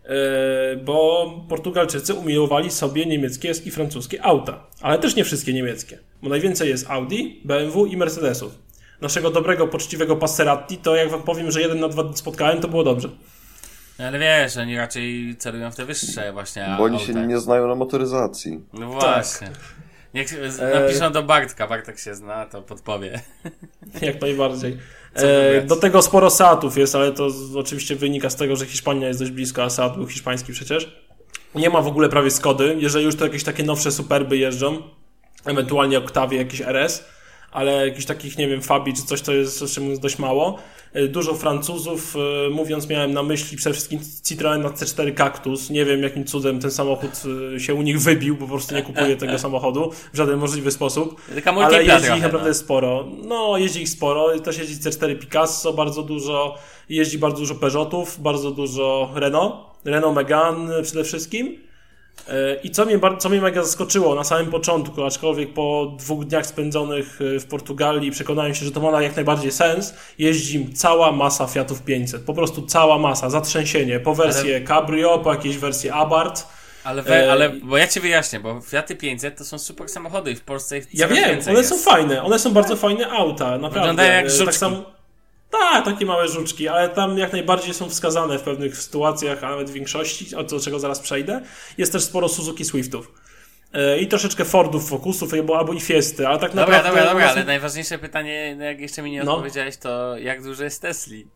[0.08, 6.28] eee, bo Portugalczycy umiłowali sobie niemieckie i francuskie auta, ale też nie wszystkie niemieckie, bo
[6.28, 8.58] najwięcej jest Audi, BMW i Mercedesów.
[9.00, 12.84] Naszego dobrego, poczciwego Passerati, to jak wam powiem, że jeden na dwa spotkałem, to było
[12.84, 13.08] dobrze.
[13.98, 17.68] No ale wiesz, oni raczej celują w te wyższe właśnie Bo oni się nie znają
[17.68, 18.60] na motoryzacji.
[18.72, 19.46] No właśnie.
[19.46, 19.56] Tak.
[20.14, 20.28] Niech
[20.74, 23.20] napiszą do Bartka, Bartek się zna, to podpowie.
[24.02, 24.78] Jak najbardziej.
[25.14, 29.20] E, do tego sporo Seatów jest, ale to oczywiście wynika z tego, że Hiszpania jest
[29.20, 30.96] dość blisko, a Seat był hiszpański przecież.
[31.54, 32.76] Nie ma w ogóle prawie Skody.
[32.78, 34.82] Jeżeli już to jakieś takie nowsze superby jeżdżą,
[35.44, 37.04] ewentualnie Octavie, jakieś RS,
[37.50, 40.58] ale jakichś takich, nie wiem, Fabi czy coś to jest dość mało.
[40.92, 45.70] E, dużo Francuzów, e, mówiąc miałem na myśli przede wszystkim Citroen na C4 Cactus.
[45.70, 47.10] Nie wiem jakim cudem ten samochód
[47.56, 50.70] e, się u nich wybił, bo po prostu nie kupuję tego samochodu w żaden możliwy
[50.70, 51.20] sposób.
[51.46, 52.54] Ale jeździ ich naprawdę no.
[52.54, 53.08] sporo.
[53.24, 54.40] No, jeździ ich sporo.
[54.40, 56.58] Też jeździ C4 Picasso bardzo dużo.
[56.88, 59.54] Jeździ bardzo dużo Peugeotów, bardzo dużo Renault.
[59.84, 61.67] Renault Megane przede wszystkim.
[62.28, 66.46] E, I co mnie, co mnie mega zaskoczyło na samym początku, aczkolwiek po dwóch dniach
[66.46, 71.46] spędzonych e, w Portugalii przekonałem się, że to ma jak najbardziej sens, jeździ cała masa
[71.46, 72.22] Fiatów 500.
[72.22, 74.00] Po prostu cała masa, zatrzęsienie.
[74.00, 74.64] Po wersję ale...
[74.64, 76.46] Cabrio, po jakieś wersje Abarth.
[76.84, 80.30] Ale, we, e, ale, bo ja ci wyjaśnię, bo Fiaty 500 to są super samochody
[80.30, 81.70] i w Polsce ich Ja wiem, one jest.
[81.70, 83.68] są fajne, one są bardzo fajne auta, naprawdę.
[83.80, 84.44] Wyglądają jak żuczki.
[84.44, 84.97] Tak samo,
[85.50, 89.70] tak, takie małe żuczki, ale tam jak najbardziej są wskazane w pewnych sytuacjach, a nawet
[89.70, 91.40] w większości, o do czego zaraz przejdę.
[91.78, 93.12] Jest też sporo Suzuki Swiftów.
[93.72, 96.88] E, I troszeczkę Fordów, Focusów, albo i Fiesty, ale tak dobra, naprawdę...
[96.88, 99.34] Dobra, dobra, ale najważniejsze pytanie, no jak jeszcze mi nie no.
[99.34, 101.26] odpowiedziałeś, to jak duży jest Tesli?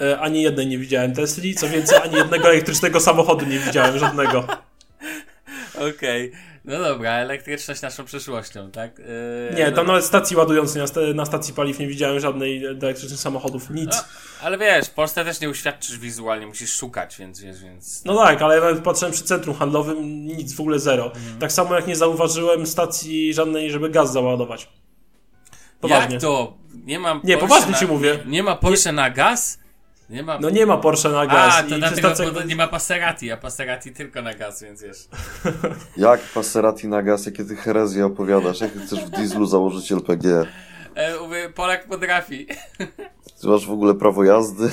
[0.00, 4.38] E, ani jednej nie widziałem Tesli, co więcej, ani jednego elektrycznego samochodu nie widziałem, żadnego.
[5.74, 6.28] Okej.
[6.30, 6.53] Okay.
[6.64, 8.98] No dobra, elektryczność naszą przyszłością, tak?
[8.98, 9.92] Yy, nie, tam no...
[9.92, 13.90] nawet stacji ładującej na, st na, stacji paliw nie widziałem żadnej elektrycznych samochodów, nic.
[13.90, 14.02] No,
[14.42, 18.04] ale wiesz, w Polsce też nie uświadczysz wizualnie, musisz szukać, więc wiesz, więc...
[18.04, 21.06] No tak, ale nawet patrzyłem przy centrum handlowym, nic, w ogóle zero.
[21.06, 21.38] Mhm.
[21.38, 24.68] Tak samo jak nie zauważyłem stacji żadnej, żeby gaz załadować.
[25.80, 26.14] Poważnie.
[26.14, 26.56] Jak to?
[26.84, 27.78] Nie mam Nie, poważnie na...
[27.78, 28.18] ci mówię.
[28.24, 28.96] Nie, nie ma Porsche nie...
[28.96, 29.63] na gaz?
[30.10, 30.38] Nie ma...
[30.38, 31.54] No nie ma Porsche na gaz.
[31.54, 32.44] A, to dlatego, stacja...
[32.44, 34.98] nie ma Passerati, a Passerati tylko na gaz, więc wiesz.
[35.96, 37.26] Jak Passerati na gaz?
[37.26, 38.60] Jakie ty herezje opowiadasz?
[38.60, 40.46] Jak chcesz w dieslu założyć LPG?
[40.94, 42.46] E, mówię, Polak potrafi.
[43.40, 44.70] Ty masz w ogóle prawo jazdy?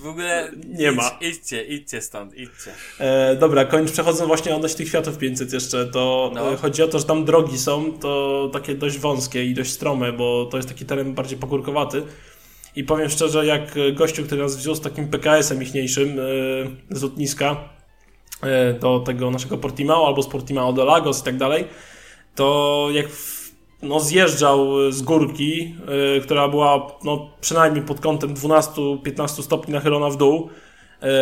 [0.00, 1.10] W ogóle nie idź, ma.
[1.20, 2.70] Idźcie, idźcie stąd, idźcie.
[2.98, 6.52] E, dobra, kończ, przechodząc właśnie odnośnie tych Fiatów 500 jeszcze, to no.
[6.52, 10.12] E, chodzi o to, że tam drogi są, to takie dość wąskie i dość strome,
[10.12, 12.02] bo to jest taki teren bardziej pogórkowaty.
[12.76, 17.56] I powiem szczerze, jak gościu, który nas wziął z takim PKS-em ichniejszym yy, z lotniska
[18.42, 18.48] yy,
[18.80, 21.64] do tego naszego Portimao albo z Portimao do Lagos i tak dalej,
[22.34, 23.06] to jak
[23.82, 25.74] no, zjeżdżał z górki,
[26.22, 30.50] która była no, przynajmniej pod kątem 12-15 stopni nachylona w dół,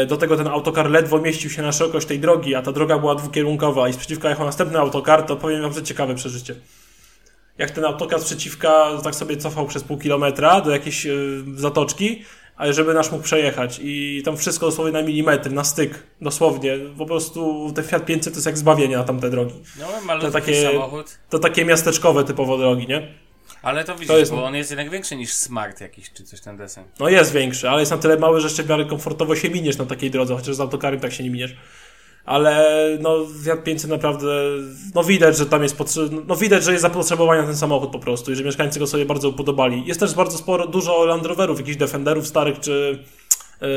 [0.09, 3.15] do tego ten autokar ledwo mieścił się na szerokość tej drogi, a ta droga była
[3.15, 6.55] dwukierunkowa i sprzeciwka jechał następny autokar, to powiem wam, że ciekawe przeżycie
[7.59, 11.13] jak ten autokar przeciwka tak sobie cofał przez pół kilometra do jakiejś e,
[11.55, 12.23] zatoczki,
[12.57, 16.79] a żeby nasz mógł przejechać i tam wszystko dosłownie na milimetr, na styk, dosłownie.
[16.99, 19.55] Po prostu ten Fiat 500 to jest jak zbawienie na tamte drogi.
[19.79, 21.19] No, to takie, samochód.
[21.31, 23.15] To takie miasteczkowe typowo drogi, nie?
[23.63, 24.31] Ale to widzisz, to jest...
[24.31, 26.85] bo on jest jednak większy niż Smart jakiś, czy coś ten desen.
[27.01, 29.79] No jest większy, ale jest na tyle mały, że jeszcze w miarę komfortowo się miniesz
[29.79, 31.57] na takiej drodze, chociaż z autokarem tak się nie miniesz.
[32.29, 34.27] Ale no Fiat 500 naprawdę,
[34.95, 35.77] no widać, że tam jest
[36.27, 39.05] no widać, że jest zapotrzebowanie na ten samochód po prostu i że mieszkańcy go sobie
[39.05, 39.87] bardzo upodobali.
[39.87, 43.05] Jest też bardzo sporo, dużo Land Roverów, jakichś Defenderów starych, czy
[43.61, 43.69] yy,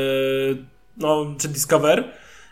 [0.96, 2.04] no, czy Discover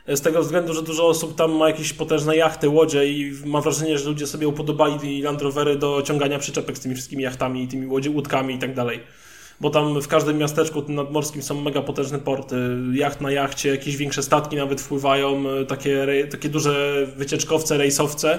[0.08, 3.98] z tego względu, że dużo osób tam ma jakieś potężne jachty, łodzie i mam wrażenie,
[3.98, 8.10] że ludzie sobie upodobali Land Rovery do ciągania przyczepek z tymi wszystkimi jachtami, tymi łodzie,
[8.10, 9.00] łódkami i tak dalej.
[9.60, 12.56] Bo tam w każdym miasteczku tym nadmorskim są mega potężne porty,
[12.92, 18.38] jacht na jachcie, jakieś większe statki nawet wpływają, takie, takie duże wycieczkowce, rejsowce.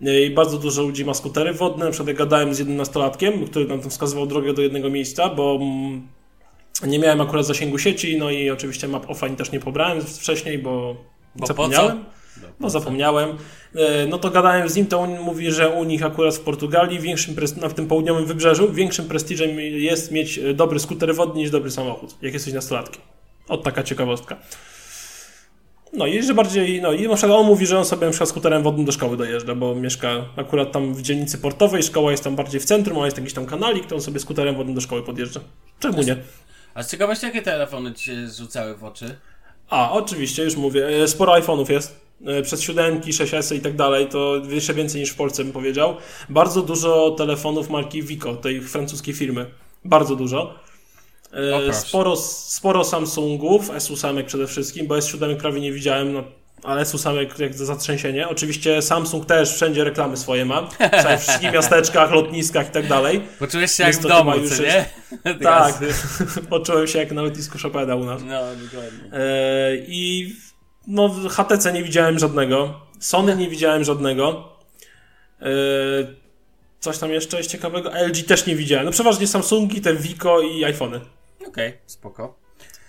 [0.00, 1.84] I bardzo dużo ludzi ma skutery wodne.
[1.84, 5.28] Na przykład ja gadałem z jednym nastolatkiem, który nam tam wskazywał drogę do jednego miejsca,
[5.28, 5.58] bo
[6.86, 10.96] nie miałem akurat zasięgu sieci, no i oczywiście map offline też nie pobrałem wcześniej, bo,
[11.36, 12.04] bo zapomniałem.
[12.60, 13.28] No zapomniałem.
[13.74, 16.98] E, no to gadałem z nim, to on mówi, że u nich akurat w Portugalii,
[17.00, 22.14] większym na tym południowym wybrzeżu, większym prestiżem jest mieć dobry skuter wodny niż dobry samochód,
[22.22, 23.02] jak jesteś nastolatkiem.
[23.48, 24.36] Od taka ciekawostka.
[25.92, 28.28] No i że bardziej, no i na przykład on mówi, że on sobie na przykład
[28.28, 32.36] skuterem wodnym do szkoły dojeżdża, bo mieszka akurat tam w dzielnicy portowej, szkoła jest tam
[32.36, 35.02] bardziej w centrum, a jest jakiś tam kanalik, to on sobie skuterem wodnym do szkoły
[35.02, 35.40] podjeżdża.
[35.80, 36.16] Czemu nie?
[36.74, 39.16] A z ciekawości, jakie telefony ci się rzucały w oczy?
[39.70, 40.86] A, oczywiście, już mówię.
[40.86, 42.07] E, sporo iPhone'ów jest.
[42.26, 45.96] E, przez siódemki, 6S i tak dalej, to jeszcze więcej niż w Polsce bym powiedział.
[46.28, 49.46] Bardzo dużo telefonów marki Vico, tej francuskiej firmy.
[49.84, 50.54] Bardzo dużo.
[51.32, 56.24] E, sporo, sporo Samsungów, S8 przede wszystkim, bo S7 prawie nie widziałem, no,
[56.62, 58.28] ale S8 jak zatrzęsienie.
[58.28, 60.62] Oczywiście Samsung też wszędzie reklamy swoje ma,
[61.16, 63.20] w wszystkich miasteczkach, lotniskach i tak dalej.
[63.38, 64.84] Poczułeś się jak w domu, co nie?
[65.42, 65.78] tak,
[66.50, 68.22] poczułem się jak na lotnisku Chopina u nas.
[68.24, 69.12] No, dokładnie.
[69.12, 70.36] E, I
[70.88, 74.48] no, HTC nie widziałem żadnego, Sony nie widziałem żadnego.
[75.40, 75.46] E,
[76.80, 77.90] coś tam jeszcze jest ciekawego?
[78.06, 78.86] LG też nie widziałem.
[78.86, 81.00] No przeważnie Samsungi, te Vico i iPhony.
[81.46, 82.38] Okej, okay, spoko.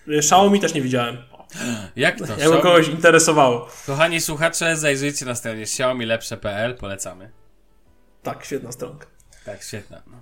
[0.07, 1.17] Xiaomi też nie widziałem.
[1.95, 2.25] Jak to?
[2.37, 3.67] Jakby kogoś interesowało.
[3.85, 7.31] Kochani słuchacze, zajrzyjcie na stronie xiaomilepsze.pl, polecamy.
[8.23, 9.07] Tak, świetna stronka.
[9.45, 10.01] Tak, świetna.
[10.07, 10.17] No.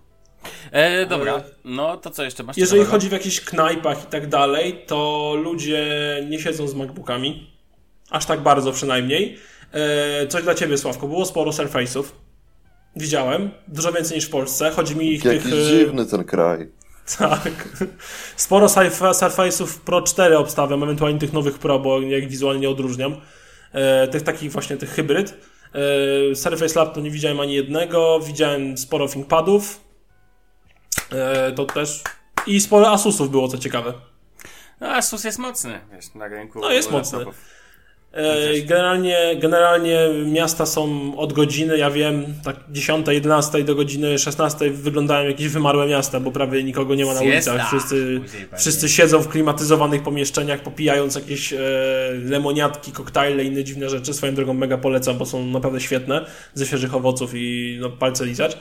[0.72, 2.58] E, dobra, no to co jeszcze masz?
[2.58, 2.92] Jeżeli ciekawego?
[2.92, 5.86] chodzi w jakichś knajpach i tak dalej, to ludzie
[6.30, 7.57] nie siedzą z MacBookami.
[8.10, 9.38] Aż tak bardzo przynajmniej.
[9.72, 11.08] E, coś dla ciebie, Sławko.
[11.08, 12.04] Było sporo Surface'ów.
[12.96, 13.52] Widziałem.
[13.68, 14.72] Dużo więcej niż w Polsce.
[14.72, 15.54] Chodzi mi ich Jakiś tych...
[15.54, 16.72] dziwny ten kraj.
[17.20, 17.70] Tak.
[18.36, 23.16] Sporo Surface'ów Pro 4 obstawiam, ewentualnie tych nowych Pro, bo jak wizualnie nie odróżniam.
[23.74, 25.34] E, tych takich właśnie, tych hybryd.
[26.32, 28.20] E, Surface Laptop nie widziałem ani jednego.
[28.20, 29.80] Widziałem sporo ThinkPadów.
[31.12, 32.04] E, to też.
[32.48, 33.94] I sporo Asusów było, co ciekawe.
[34.80, 36.60] No, Asus jest mocny, wiesz, na rynku.
[36.60, 37.20] No, jest mocny.
[37.20, 37.26] E,
[38.66, 45.30] generalnie, generalnie miasta są od godziny, ja wiem, tak 10, 11 do godziny 16 wyglądają
[45.30, 47.68] jakieś wymarłe miasta, bo prawie nikogo nie ma na ulicach.
[47.68, 48.22] Wszyscy,
[48.58, 51.60] wszyscy siedzą w klimatyzowanych pomieszczeniach, popijając jakieś e,
[52.24, 54.14] lemoniatki, koktajle i inne dziwne rzeczy.
[54.14, 58.58] Swoją drogą mega polecam, bo są naprawdę świetne, ze świeżych owoców i no, palce lizać.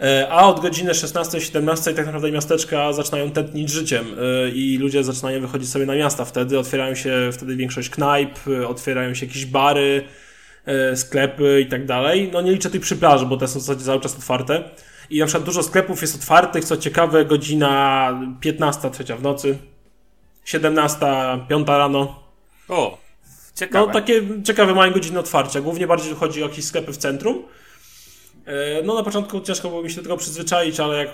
[0.00, 5.40] E, a od godziny 16-17 tak naprawdę miasteczka zaczynają tętnić życiem e, i ludzie zaczynają
[5.40, 6.24] wychodzić sobie na miasta.
[6.24, 10.04] Wtedy otwierają się wtedy większość knajp, e, otwierają się jakieś bary,
[10.94, 12.30] sklepy i tak dalej.
[12.32, 14.64] No nie liczę tych przy plaży, bo te są w zasadzie cały czas otwarte.
[15.10, 19.58] I na przykład dużo sklepów jest otwartych, co ciekawe, godzina 15, trzecia w nocy,
[20.44, 20.98] 17,
[21.48, 22.22] 5 rano.
[22.68, 22.98] O,
[23.54, 23.86] ciekawe.
[23.86, 25.60] No takie ciekawe mają godziny otwarcia.
[25.60, 27.42] Głównie bardziej chodzi o jakieś sklepy w centrum.
[28.46, 31.08] E, no na początku ciężko było mi się do tego przyzwyczaić, ale jak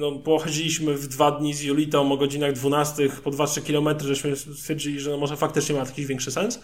[0.00, 5.00] no, pochodziliśmy w dwa dni z Julitą o godzinach 12 po 2-3 km, żeśmy stwierdzili,
[5.00, 6.60] że no może faktycznie ma jakiś większy sens.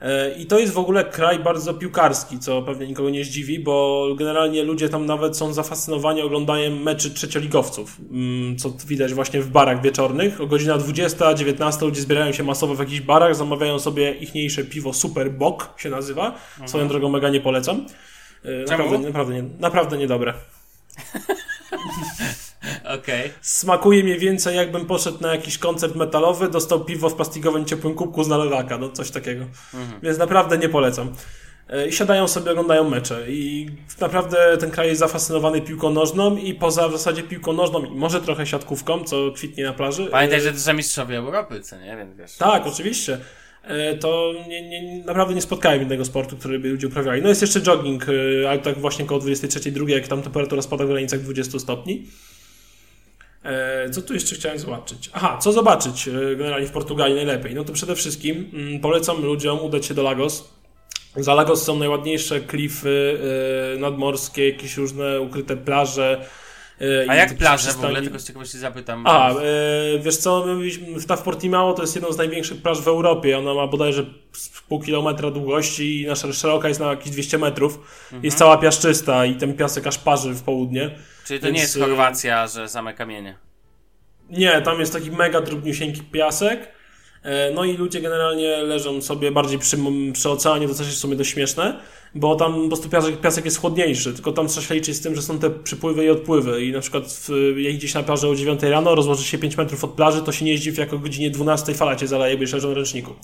[0.00, 4.06] E, I to jest w ogóle kraj bardzo piłkarski, co pewnie nikogo nie zdziwi, bo
[4.18, 9.82] generalnie ludzie tam nawet są zafascynowani oglądaniem meczy trzecioligowców, mm, co widać właśnie w barach
[9.82, 10.40] wieczornych.
[10.40, 14.92] O godzina 20, 19 ludzie zbierają się masowo w jakichś barach, zamawiają sobie ichniejsze piwo
[14.92, 16.26] Super Bok się nazywa.
[16.26, 16.68] Mhm.
[16.68, 17.86] Swoją drogą mega nie polecam.
[18.44, 20.34] E, naprawdę, naprawdę, nie, naprawdę niedobre.
[22.84, 23.30] Okay.
[23.40, 28.24] Smakuje mi więcej, jakbym poszedł na jakiś koncert metalowy, dostał piwo w plastikowym ciepłym kubku
[28.24, 29.44] z nalewaka, no coś takiego.
[29.74, 30.00] Mhm.
[30.02, 31.12] Więc naprawdę nie polecam.
[31.68, 33.24] E, I siadają sobie, oglądają mecze.
[33.28, 37.90] I naprawdę ten kraj jest zafascynowany piłką nożną i poza w zasadzie piłką nożną i
[37.90, 40.06] może trochę siatkówką, co kwitnie na plaży.
[40.06, 41.96] Pamiętaj, że to są mistrzowie Europy, co nie?
[41.96, 42.36] Więc wiesz.
[42.36, 43.18] Tak, oczywiście.
[43.66, 47.22] E, to nie, nie, naprawdę nie spotkałem innego sportu, który by ludzie uprawiali.
[47.22, 50.88] No jest jeszcze jogging, e, ale tak właśnie około 23.02, jak tam temperatura spada w
[50.88, 52.06] granicach 20 stopni.
[53.42, 55.10] E, co tu jeszcze chciałem zobaczyć?
[55.12, 57.54] Aha, co zobaczyć generalnie w Portugalii najlepiej?
[57.54, 60.54] No to przede wszystkim mm, polecam ludziom udać się do Lagos.
[61.16, 63.18] Za Lagos są najładniejsze klify
[63.78, 66.26] nadmorskie, jakieś różne ukryte plaże.
[67.08, 68.02] A jak plaże w ogóle?
[68.02, 69.06] Tylko z ciekawości zapytam.
[69.06, 69.30] A,
[70.00, 73.38] wiesz co, my byliśmy, ta w Portimao to jest jedną z największych plaż w Europie.
[73.38, 74.04] Ona ma bodajże
[74.68, 77.78] pół kilometra długości i nasza szeroka jest na jakieś 200 metrów.
[78.04, 78.24] Mhm.
[78.24, 80.90] Jest cała piaszczysta i ten piasek aż parzy w południe.
[81.26, 83.38] Czyli to Więc, nie jest Chorwacja, że same kamienie.
[84.30, 86.73] Nie, tam jest taki mega drobniusieńki piasek.
[87.24, 89.76] E, no i ludzie generalnie leżą sobie bardziej przy,
[90.12, 91.80] przy oceanie, to też jest w sumie dość śmieszne,
[92.14, 95.14] bo tam po prostu piasek, piasek jest chłodniejszy, tylko tam trzeba się liczyć z tym,
[95.14, 98.34] że są te przypływy i odpływy i na przykład w, jak gdzieś na plaży o
[98.34, 101.30] 9 rano, rozłoży się 5 metrów od plaży, to się nie jeździ w jako godzinie
[101.30, 103.14] 12 fala cię zalaje, byś leżał na ręczniku.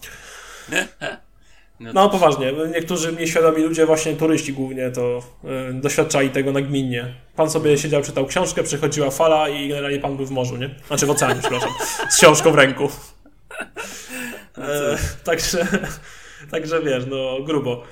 [1.81, 5.23] No, no poważnie, niektórzy nieświadomi ludzie, właśnie turyści głównie, to
[5.71, 7.15] y, doświadczali tego nagminnie.
[7.37, 10.75] Pan sobie siedział, czytał książkę, przychodziła fala i generalnie pan był w morzu, nie?
[10.87, 11.71] Znaczy w oceanie, przepraszam.
[12.11, 12.89] Z książką w ręku.
[14.59, 15.67] E, także,
[16.51, 17.83] także wiesz, no grubo.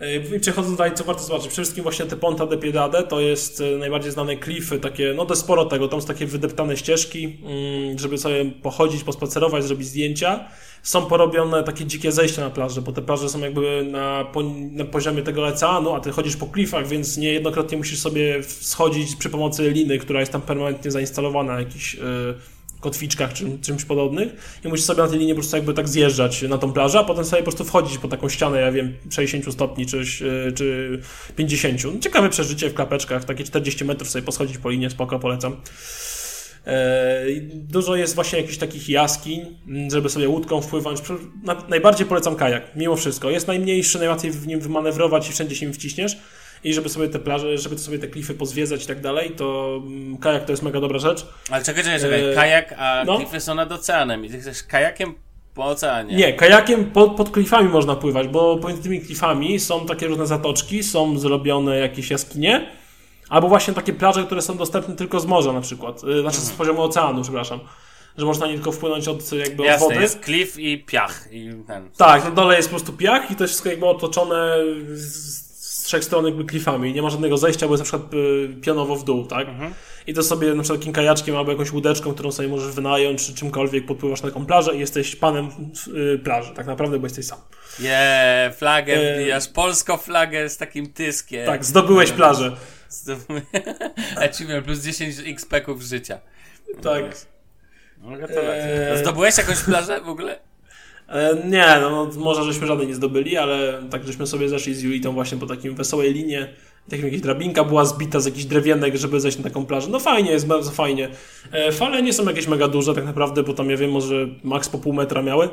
[0.00, 3.20] E, I przechodząc dalej, co warto zobaczyć, przede wszystkim właśnie te Ponta de Piedade to
[3.20, 7.24] jest e, najbardziej znane klify, takie, no dość sporo tego, tam są takie wydeptane ścieżki,
[7.24, 10.48] mm, żeby sobie pochodzić, pospacerować, zrobić zdjęcia.
[10.82, 14.24] Są porobione takie dzikie zejścia na plaży, bo te plaże są jakby na,
[14.70, 19.30] na poziomie tego oceanu, a ty chodzisz po klifach, więc niejednokrotnie musisz sobie schodzić przy
[19.30, 21.94] pomocy liny, która jest tam permanentnie zainstalowana, jakiś...
[21.94, 25.88] Yy, kotwiczkach czy czymś podobnych i musisz sobie na tej linii po prostu jakby tak
[25.88, 28.94] zjeżdżać na tą plażę, a potem sobie po prostu wchodzić po taką ścianę, ja wiem,
[29.10, 30.04] 60 stopni czy,
[30.54, 31.00] czy
[31.36, 31.84] 50.
[31.84, 35.56] No, ciekawe przeżycie w klapeczkach, takie 40 metrów sobie poschodzić po linie, spoko, polecam.
[36.66, 39.58] E, dużo jest właśnie jakichś takich jaskiń,
[39.92, 41.02] żeby sobie łódką wpływać.
[41.68, 43.30] Najbardziej polecam kajak, mimo wszystko.
[43.30, 46.16] Jest najmniejszy, najłatwiej w nim wymanewrować i wszędzie się wciśniesz
[46.64, 50.16] i żeby sobie te plaże, żeby sobie te klify pozwiedzać i tak dalej, to mm,
[50.16, 51.26] kajak to jest mega dobra rzecz.
[51.50, 52.32] Ale czekaj, czekaj, czekaj.
[52.32, 53.16] E, kajak, a no.
[53.16, 55.14] klify są nad oceanem i ty chcesz kajakiem
[55.54, 56.16] po oceanie.
[56.16, 60.82] Nie, kajakiem pod, pod klifami można pływać, bo pomiędzy tymi klifami są takie różne zatoczki,
[60.82, 62.70] są zrobione jakieś jaskinie,
[63.28, 66.50] albo właśnie takie plaże, które są dostępne tylko z morza na przykład, e, znaczy z
[66.50, 66.58] mhm.
[66.58, 67.60] poziomu oceanu, przepraszam
[68.18, 70.02] że można nie tylko wpłynąć od, jakby Jasne, od wody.
[70.02, 71.28] jest klif i piach.
[71.32, 71.90] I ten.
[71.96, 74.56] Tak, na dole jest po prostu piach i to jest wszystko jakby otoczone
[74.88, 75.47] z,
[75.88, 76.94] trzech stron jakby klifami.
[76.94, 79.48] Nie ma żadnego zejścia, bo jest na przykład y, pionowo w dół, tak?
[79.48, 79.74] Mhm.
[80.06, 83.34] I to sobie na przykład takim kajaczkiem albo jakąś łódeczką, którą sobie możesz wynająć, czy
[83.34, 85.48] czymkolwiek podpływasz na taką plażę i jesteś panem
[86.14, 87.38] y, plaży, tak naprawdę, bo jesteś sam.
[87.80, 89.14] Yeah, flagę e...
[89.14, 91.46] wbijasz, polską flagę z takim tyskiem.
[91.46, 92.56] Tak, zdobyłeś plażę.
[94.24, 96.20] Achievement plus 10 XP-ków życia.
[96.82, 97.04] Tak.
[97.98, 98.90] No, gratulacje.
[98.90, 98.98] Eee...
[98.98, 100.47] Zdobyłeś jakąś plażę w ogóle?
[101.08, 105.12] E, nie, no, może żeśmy żadnej nie zdobyli, ale tak żeśmy sobie zeszli z Julitą
[105.12, 106.48] właśnie po takim wesołej linie.
[106.90, 109.88] Tak jakaś drabinka była zbita z jakichś drewienek, żeby zejść na taką plażę.
[109.90, 111.08] No fajnie, jest bardzo fajnie.
[111.52, 114.68] E, fale nie są jakieś mega duże tak naprawdę, bo tam ja wiem, może maks
[114.68, 115.48] po pół metra miały.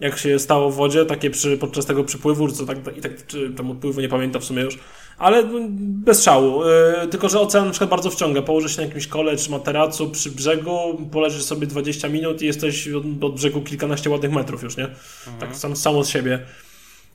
[0.00, 3.50] Jak się stało w wodzie, takie przy, podczas tego przypływu, co tak, i tak, czy
[3.50, 4.78] tam odpływu nie pamiętam w sumie już
[5.20, 5.44] ale
[5.78, 6.62] bez szału.
[6.64, 8.42] Yy, tylko, że ocean na przykład bardzo wciąga.
[8.42, 12.88] Położysz się na jakimś kole czy materacu przy brzegu, poleżysz sobie 20 minut i jesteś
[12.88, 14.84] od, od brzegu kilkanaście ładnych metrów już, nie?
[14.84, 15.38] Mhm.
[15.40, 16.40] Tak sam, samo z siebie.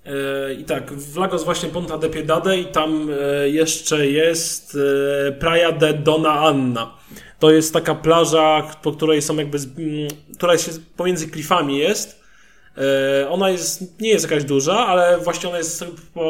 [0.06, 4.78] Yy, I tak, w Lagos właśnie Ponta de Piedade i tam yy, jeszcze jest
[5.40, 6.98] Praia de Dona Anna.
[7.40, 12.25] To jest taka plaża, po której są jakby, mm, która jest pomiędzy klifami jest
[13.30, 15.86] ona jest, nie jest jakaś duża, ale właśnie ona jest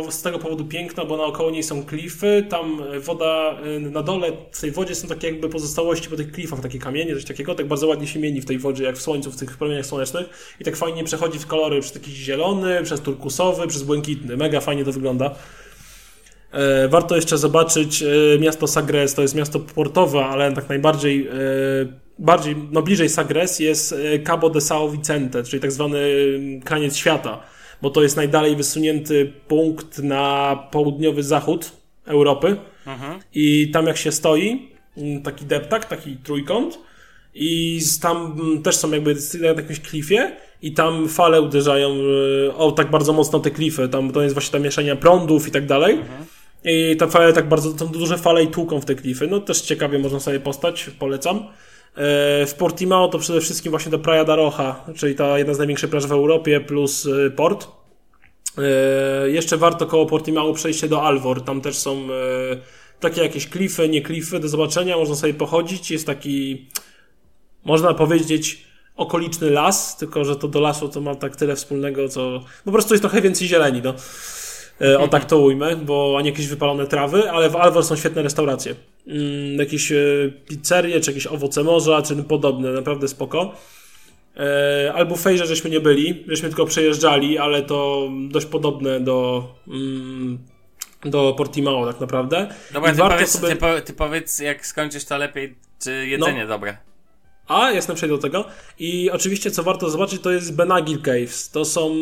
[0.09, 4.61] z tego powodu piękna, bo naokoło niej są klify, tam woda, e, na dole w
[4.61, 7.87] tej wodzie są takie jakby pozostałości po tych klifach, takie kamienie, coś takiego, tak bardzo
[7.87, 10.75] ładnie się mieni w tej wodzie, jak w słońcu, w tych promieniach słonecznych i tak
[10.75, 15.35] fajnie przechodzi w kolory przez taki zielony, przez turkusowy, przez błękitny, mega fajnie to wygląda.
[16.51, 18.03] E, warto jeszcze zobaczyć
[18.39, 21.29] miasto Sagres, to jest miasto portowe, ale tak najbardziej
[22.19, 26.95] bardziej, no bliżej Sagres jest e, Cabo de São Vicente, czyli tak zwany mm, kraniec
[26.95, 27.39] świata,
[27.81, 31.71] bo to jest najdalej wysunięty punkt na południowy zachód
[32.05, 33.19] Europy mhm.
[33.33, 36.79] i tam jak się stoi, mm, taki deptak, taki trójkąt
[37.33, 41.95] i tam mm, też są jakby na jakimś klifie i tam fale uderzają
[42.49, 45.51] e, o tak bardzo mocno te klify, tam to jest właśnie ta mieszania prądów i
[45.51, 45.95] tak dalej.
[45.95, 46.25] Mhm.
[46.67, 49.27] I te fale tak bardzo, to duże fale i tłuką w te klify.
[49.27, 51.47] No też ciekawie można sobie postać, polecam.
[51.95, 55.57] E, w Portimao to przede wszystkim właśnie ta Praia da Roja, czyli ta jedna z
[55.57, 57.67] największych plaż w Europie, plus e, port.
[58.57, 62.07] E, jeszcze warto koło Portimao przejść się do Alvor, tam też są
[62.99, 66.67] takie jakieś klify, nie klify do zobaczenia, można sobie pochodzić, jest taki,
[67.65, 72.41] można powiedzieć, okoliczny las, tylko że to do lasu to ma tak tyle wspólnego, co
[72.65, 73.93] po prostu jest trochę więcej zieleni, no.
[74.99, 78.75] O tak to ujmę, bo ani jakieś wypalone trawy, ale w Alvor są świetne restauracje.
[79.07, 79.95] Mm, jakieś e,
[80.47, 83.53] pizzerie, czy jakieś owoce morza, czy podobne, naprawdę spoko.
[84.37, 90.39] E, albo Fejrze żeśmy nie byli, żeśmy tylko przejeżdżali, ale to dość podobne do, mm,
[91.05, 92.47] do Portimao tak naprawdę.
[92.73, 93.49] Dobra, ty powiedz, sobie...
[93.49, 96.47] ty, po, ty, powiedz, jak skończysz to lepiej, czy jedzenie no.
[96.47, 96.77] dobre.
[97.47, 98.45] A, jasne, przejdę do tego.
[98.79, 101.49] I oczywiście, co warto zobaczyć, to jest Benagil Caves.
[101.49, 101.95] To są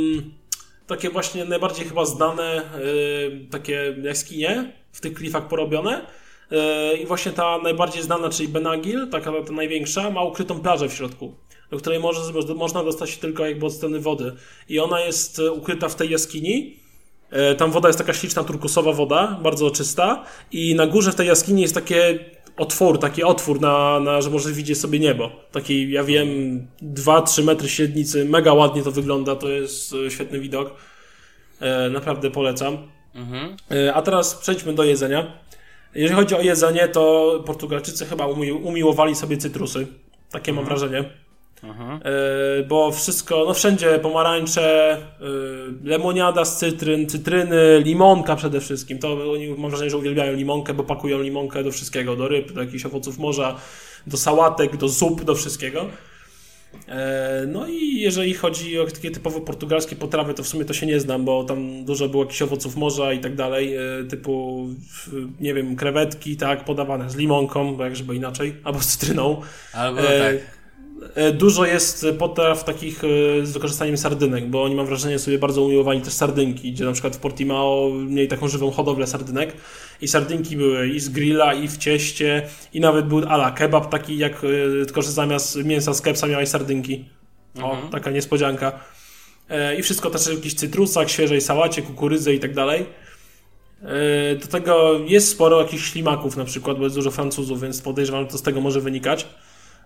[0.87, 6.05] takie właśnie najbardziej chyba znane yy, takie jaskinie w tych klifach porobione.
[6.53, 10.93] Yy, I właśnie ta najbardziej znana, czyli Benagil, taka ta największa, ma ukrytą plażę w
[10.93, 11.35] środku,
[11.71, 12.19] do której może,
[12.55, 14.35] można dostać się tylko jakby od strony wody.
[14.69, 16.79] I ona jest e, ukryta w tej jaskini.
[17.31, 20.25] Yy, tam woda jest taka śliczna, turkusowa woda, bardzo czysta.
[20.51, 22.19] I na górze w tej jaskini jest takie
[22.57, 25.31] otwór, taki otwór, na, na, że może widzieć sobie niebo.
[25.51, 26.27] Taki, ja wiem,
[26.81, 30.75] 2-3 metry średnicy, mega ładnie to wygląda, to jest e, świetny widok.
[31.59, 32.77] E, naprawdę polecam.
[33.15, 33.55] Mhm.
[33.71, 35.43] E, a teraz przejdźmy do jedzenia.
[35.95, 39.87] Jeżeli chodzi o jedzenie, to Portugalczycy chyba umi umiłowali sobie cytrusy.
[40.31, 40.55] Takie mhm.
[40.55, 41.09] mam wrażenie.
[41.63, 41.99] Mhm.
[42.03, 48.99] E, bo wszystko, no wszędzie pomarańcze, y, lemoniada z cytryn, cytryny, limonka przede wszystkim.
[48.99, 52.61] To oni mam wrażenie, że uwielbiają limonkę, bo pakują limonkę do wszystkiego, do ryb, do
[52.61, 53.55] jakichś owoców morza,
[54.07, 55.85] do sałatek, do zup, do wszystkiego.
[56.87, 60.85] E, no i jeżeli chodzi o takie typowo portugalskie potrawy, to w sumie to się
[60.85, 63.75] nie znam, bo tam dużo było jakichś owoców morza i tak dalej,
[64.09, 64.67] typu,
[65.39, 69.41] nie wiem, krewetki, tak, podawane z limonką, bo jak żeby inaczej, albo z cytryną.
[69.73, 70.53] Albo e, tak.
[71.15, 73.07] E, dużo jest potraw takich e,
[73.45, 77.15] z wykorzystaniem sardynek, bo oni mam wrażenie sobie bardzo umiłowali też sardynki, gdzie na przykład
[77.15, 79.53] w Portimao mieli taką żywą hodowlę sardynek
[80.03, 84.17] i sardynki były i z grilla, i w cieście, i nawet był ala kebab taki,
[84.17, 87.05] jak e, tylko że zamiast mięsa z kepsa miałeś sardynki.
[87.61, 87.91] O, mhm.
[87.91, 88.79] taka niespodzianka.
[89.77, 92.85] I wszystko też w jakichś cytrusach, świeżej sałacie, kukurydze i tak dalej.
[94.41, 98.31] Do tego jest sporo jakichś ślimaków na przykład, bo jest dużo Francuzów, więc podejrzewam, że
[98.31, 99.25] to z tego może wynikać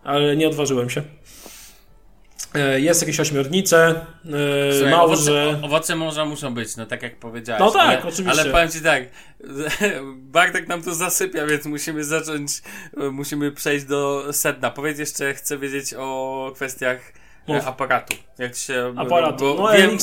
[0.07, 1.01] ale nie odważyłem się.
[2.58, 5.47] E, jest jakieś ośmiornice, e, Słuchaj, małże.
[5.47, 7.60] Owoce, owoce morza muszą być, no tak jak powiedziałeś.
[7.60, 8.41] No tak, ale, oczywiście.
[8.41, 9.03] Ale powiem Ci tak,
[10.16, 12.62] Bartek nam tu zasypia, więc musimy zacząć,
[13.12, 14.72] musimy przejść do sedna.
[14.72, 17.14] Powiedz jeszcze, chcę wiedzieć o kwestiach
[17.47, 17.68] e, Mów.
[17.68, 18.16] aparatu.
[18.38, 18.93] Jak się...
[18.97, 19.97] Aparatu, no wiem.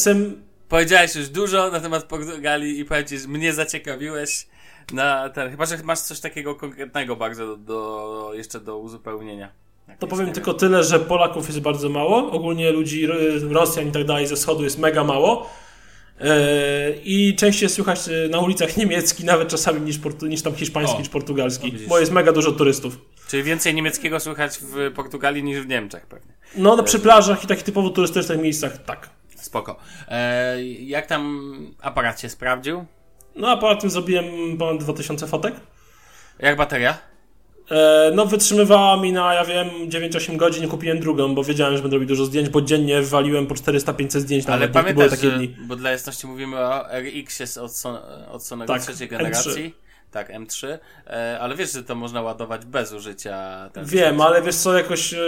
[0.69, 4.47] Powiedziałeś już dużo na temat Portugalii i powiem Ci, że mnie zaciekawiłeś
[4.93, 9.64] na ten, chyba, że masz coś takiego konkretnego bardzo do, do jeszcze do uzupełnienia
[9.99, 12.31] to powiem tylko tyle, że Polaków jest bardzo mało.
[12.33, 13.07] Ogólnie ludzi,
[13.51, 15.51] Rosjan i tak dalej ze wschodu jest mega mało.
[16.21, 21.03] E, I częściej słychać e, na ulicach niemiecki, nawet czasami niż, niż tam hiszpański o,
[21.03, 22.99] czy portugalski, bo jest mega dużo turystów.
[23.29, 26.33] Czyli więcej niemieckiego słychać w Portugalii niż w Niemczech pewnie.
[26.57, 29.11] No, no przy plażach i takich typowo turystycznych miejscach, tak.
[29.37, 29.77] Spoko.
[30.09, 32.85] E, jak tam aparat się sprawdził?
[33.37, 34.25] No, aparatem zrobiłem
[34.59, 35.55] ponad 2000 fotek.
[36.39, 36.99] Jak bateria?
[37.71, 41.97] E, no, wytrzymywała mi na, ja wiem, 9-8 godzin, kupiłem drugą, bo wiedziałem, że będę
[41.97, 45.57] robił dużo zdjęć, bo dziennie waliłem po 400-500 zdjęć Ale pamiętasz, były takie dni.
[45.67, 47.99] bo dla jasności mówimy o RX jest od, Son
[48.31, 49.51] od Sonego tak, trzeciej generacji.
[49.53, 49.85] M3.
[50.11, 53.71] Tak, M3, e, ale wiesz, że to można ładować bez użycia.
[53.85, 55.19] Wiem, ale wiesz co, jakoś e,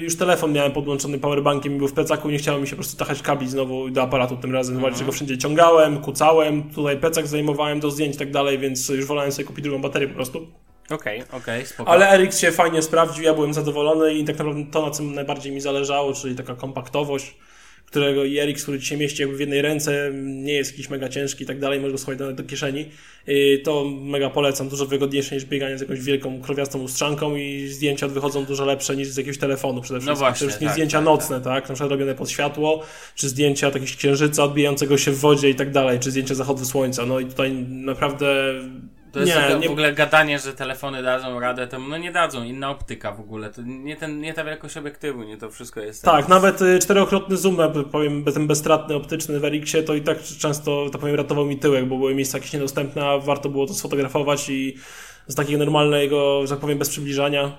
[0.00, 2.96] już telefon miałem podłączony powerbankiem i był w plecaku nie chciało mi się po prostu
[2.96, 5.06] tachać kabli znowu do aparatu tym razem, mm -hmm.
[5.06, 9.32] go wszędzie ciągałem, kucałem, tutaj plecak zajmowałem do zdjęć i tak dalej, więc już wolałem
[9.32, 10.46] sobie kupić drugą baterię po prostu.
[10.90, 11.90] Okej, okay, okej, okay, spoko.
[11.90, 15.52] Ale RX się fajnie sprawdził, ja byłem zadowolony i tak naprawdę to, na czym najbardziej
[15.52, 17.34] mi zależało, czyli taka kompaktowość,
[17.86, 21.08] którego i RX, który ci się mieści jakby w jednej ręce, nie jest jakiś mega
[21.08, 22.88] ciężki i tak dalej, możesz go schować do, do kieszeni.
[23.26, 28.08] I to mega polecam, dużo wygodniejsze niż bieganie z jakąś wielką, krowiastą lustrzanką i zdjęcia
[28.08, 30.12] wychodzą dużo lepsze niż z jakiegoś telefonu przede no wszystkim.
[30.12, 31.44] No właśnie, Przede wszystkim tak, zdjęcia tak, nocne, tak.
[31.44, 32.82] tak, na przykład robione pod światło,
[33.14, 37.06] czy zdjęcia jakiegoś księżyca odbijającego się w wodzie i tak dalej, czy zdjęcia zachodu słońca.
[37.06, 38.54] No i tutaj naprawdę
[39.16, 42.44] to jest nie, nie, w ogóle gadanie, że telefony dadzą radę, to no nie dadzą,
[42.44, 43.50] inna optyka w ogóle.
[43.50, 46.02] To nie, ten, nie ta wielkość obiektywu, nie to wszystko jest.
[46.02, 46.28] Tak, tak.
[46.28, 47.56] nawet y, czterokrotny zoom,
[47.92, 51.86] powiem, ten bezstratny optyczny w RX-ie, to i tak często, to powiem, ratował mi tyłek,
[51.86, 54.76] bo były miejsca jakieś niedostępne, a warto było to sfotografować i
[55.26, 57.58] z takiego normalnego, że tak powiem, bez przybliżania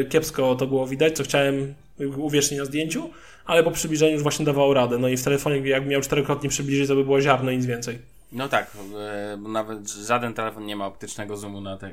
[0.00, 1.74] y, kiepsko to było widać, co chciałem
[2.16, 3.10] uwiecznić na zdjęciu,
[3.46, 4.98] ale po przybliżeniu już właśnie dawało radę.
[4.98, 8.17] No i w telefonie, jak miał czterokrotnie przybliżyć, to by było ziarno i nic więcej.
[8.32, 11.90] No tak, e, nawet żaden telefon nie ma optycznego zoomu na te,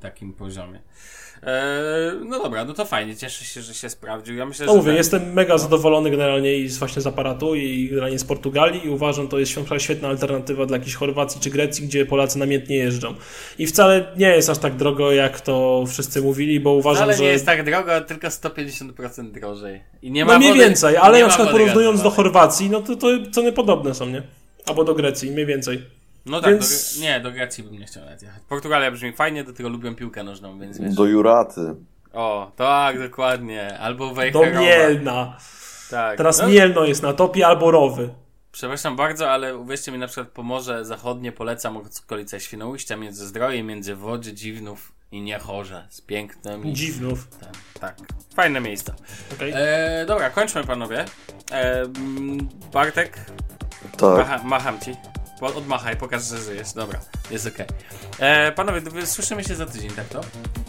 [0.00, 0.80] takim poziomie.
[1.42, 4.36] E, no dobra, no to fajnie, cieszę się, że się sprawdził.
[4.36, 4.96] Ja myślę, no mówię, ten...
[4.96, 9.28] jestem mega zadowolony generalnie i z, właśnie z aparatu i generalnie z Portugalii i uważam,
[9.28, 13.14] to jest świetna alternatywa dla jakiejś Chorwacji czy Grecji, gdzie Polacy namiętnie jeżdżą.
[13.58, 17.22] I wcale nie jest aż tak drogo, jak to wszyscy mówili, bo uważam, wcale że...
[17.22, 19.82] nie jest tak drogo, tylko 150% drożej.
[20.02, 22.96] I nie ma no mniej wody, więcej, ale na przykład porównując do Chorwacji, no to,
[22.96, 24.22] to ceny podobne są, nie?
[24.66, 25.86] Albo do Grecji, mniej więcej.
[26.26, 26.94] No tak, więc...
[26.94, 28.42] do, nie, do Grecji bym nie chciał nawet jechać.
[28.48, 30.94] Portugalia brzmi fajnie, do tego lubią piłkę nożną, więc wiesz.
[30.94, 31.74] Do Juraty.
[32.12, 33.78] O, tak, dokładnie.
[33.78, 34.52] Albo Wejherowa.
[34.52, 35.36] Do Mielna.
[35.90, 36.16] Tak.
[36.16, 36.48] Teraz no.
[36.48, 38.14] Mielno jest na topie albo Rowy.
[38.52, 43.94] Przepraszam bardzo, ale uwierzcie mi, na przykład Pomorze Zachodnie polecam okolice Świnoujścia, między Zdrojem, między
[43.94, 45.86] Wodzie, Dziwnów i Niechorze.
[45.90, 46.74] Z pięknym.
[46.74, 47.28] Dziwnów.
[47.40, 47.96] Tak, tak.
[48.34, 48.94] Fajne miejsca.
[49.32, 49.54] Okay.
[49.54, 51.04] E, dobra, kończmy panowie.
[51.52, 51.82] E,
[52.72, 53.18] Bartek.
[53.96, 54.18] Tak.
[54.18, 54.96] Macha, macham ci.
[55.40, 56.72] Odmachaj, pokaż, że żyjesz.
[56.72, 57.66] Dobra, jest ok.
[58.18, 60.20] E, panowie, słyszymy się za tydzień, tak to?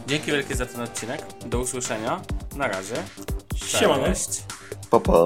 [0.07, 1.21] Dzięki wielkie za ten odcinek.
[1.45, 2.21] Do usłyszenia.
[2.55, 2.95] Na razie.
[3.59, 3.71] Cześć.
[3.71, 4.03] Siemano.
[4.89, 5.25] Pa, pa.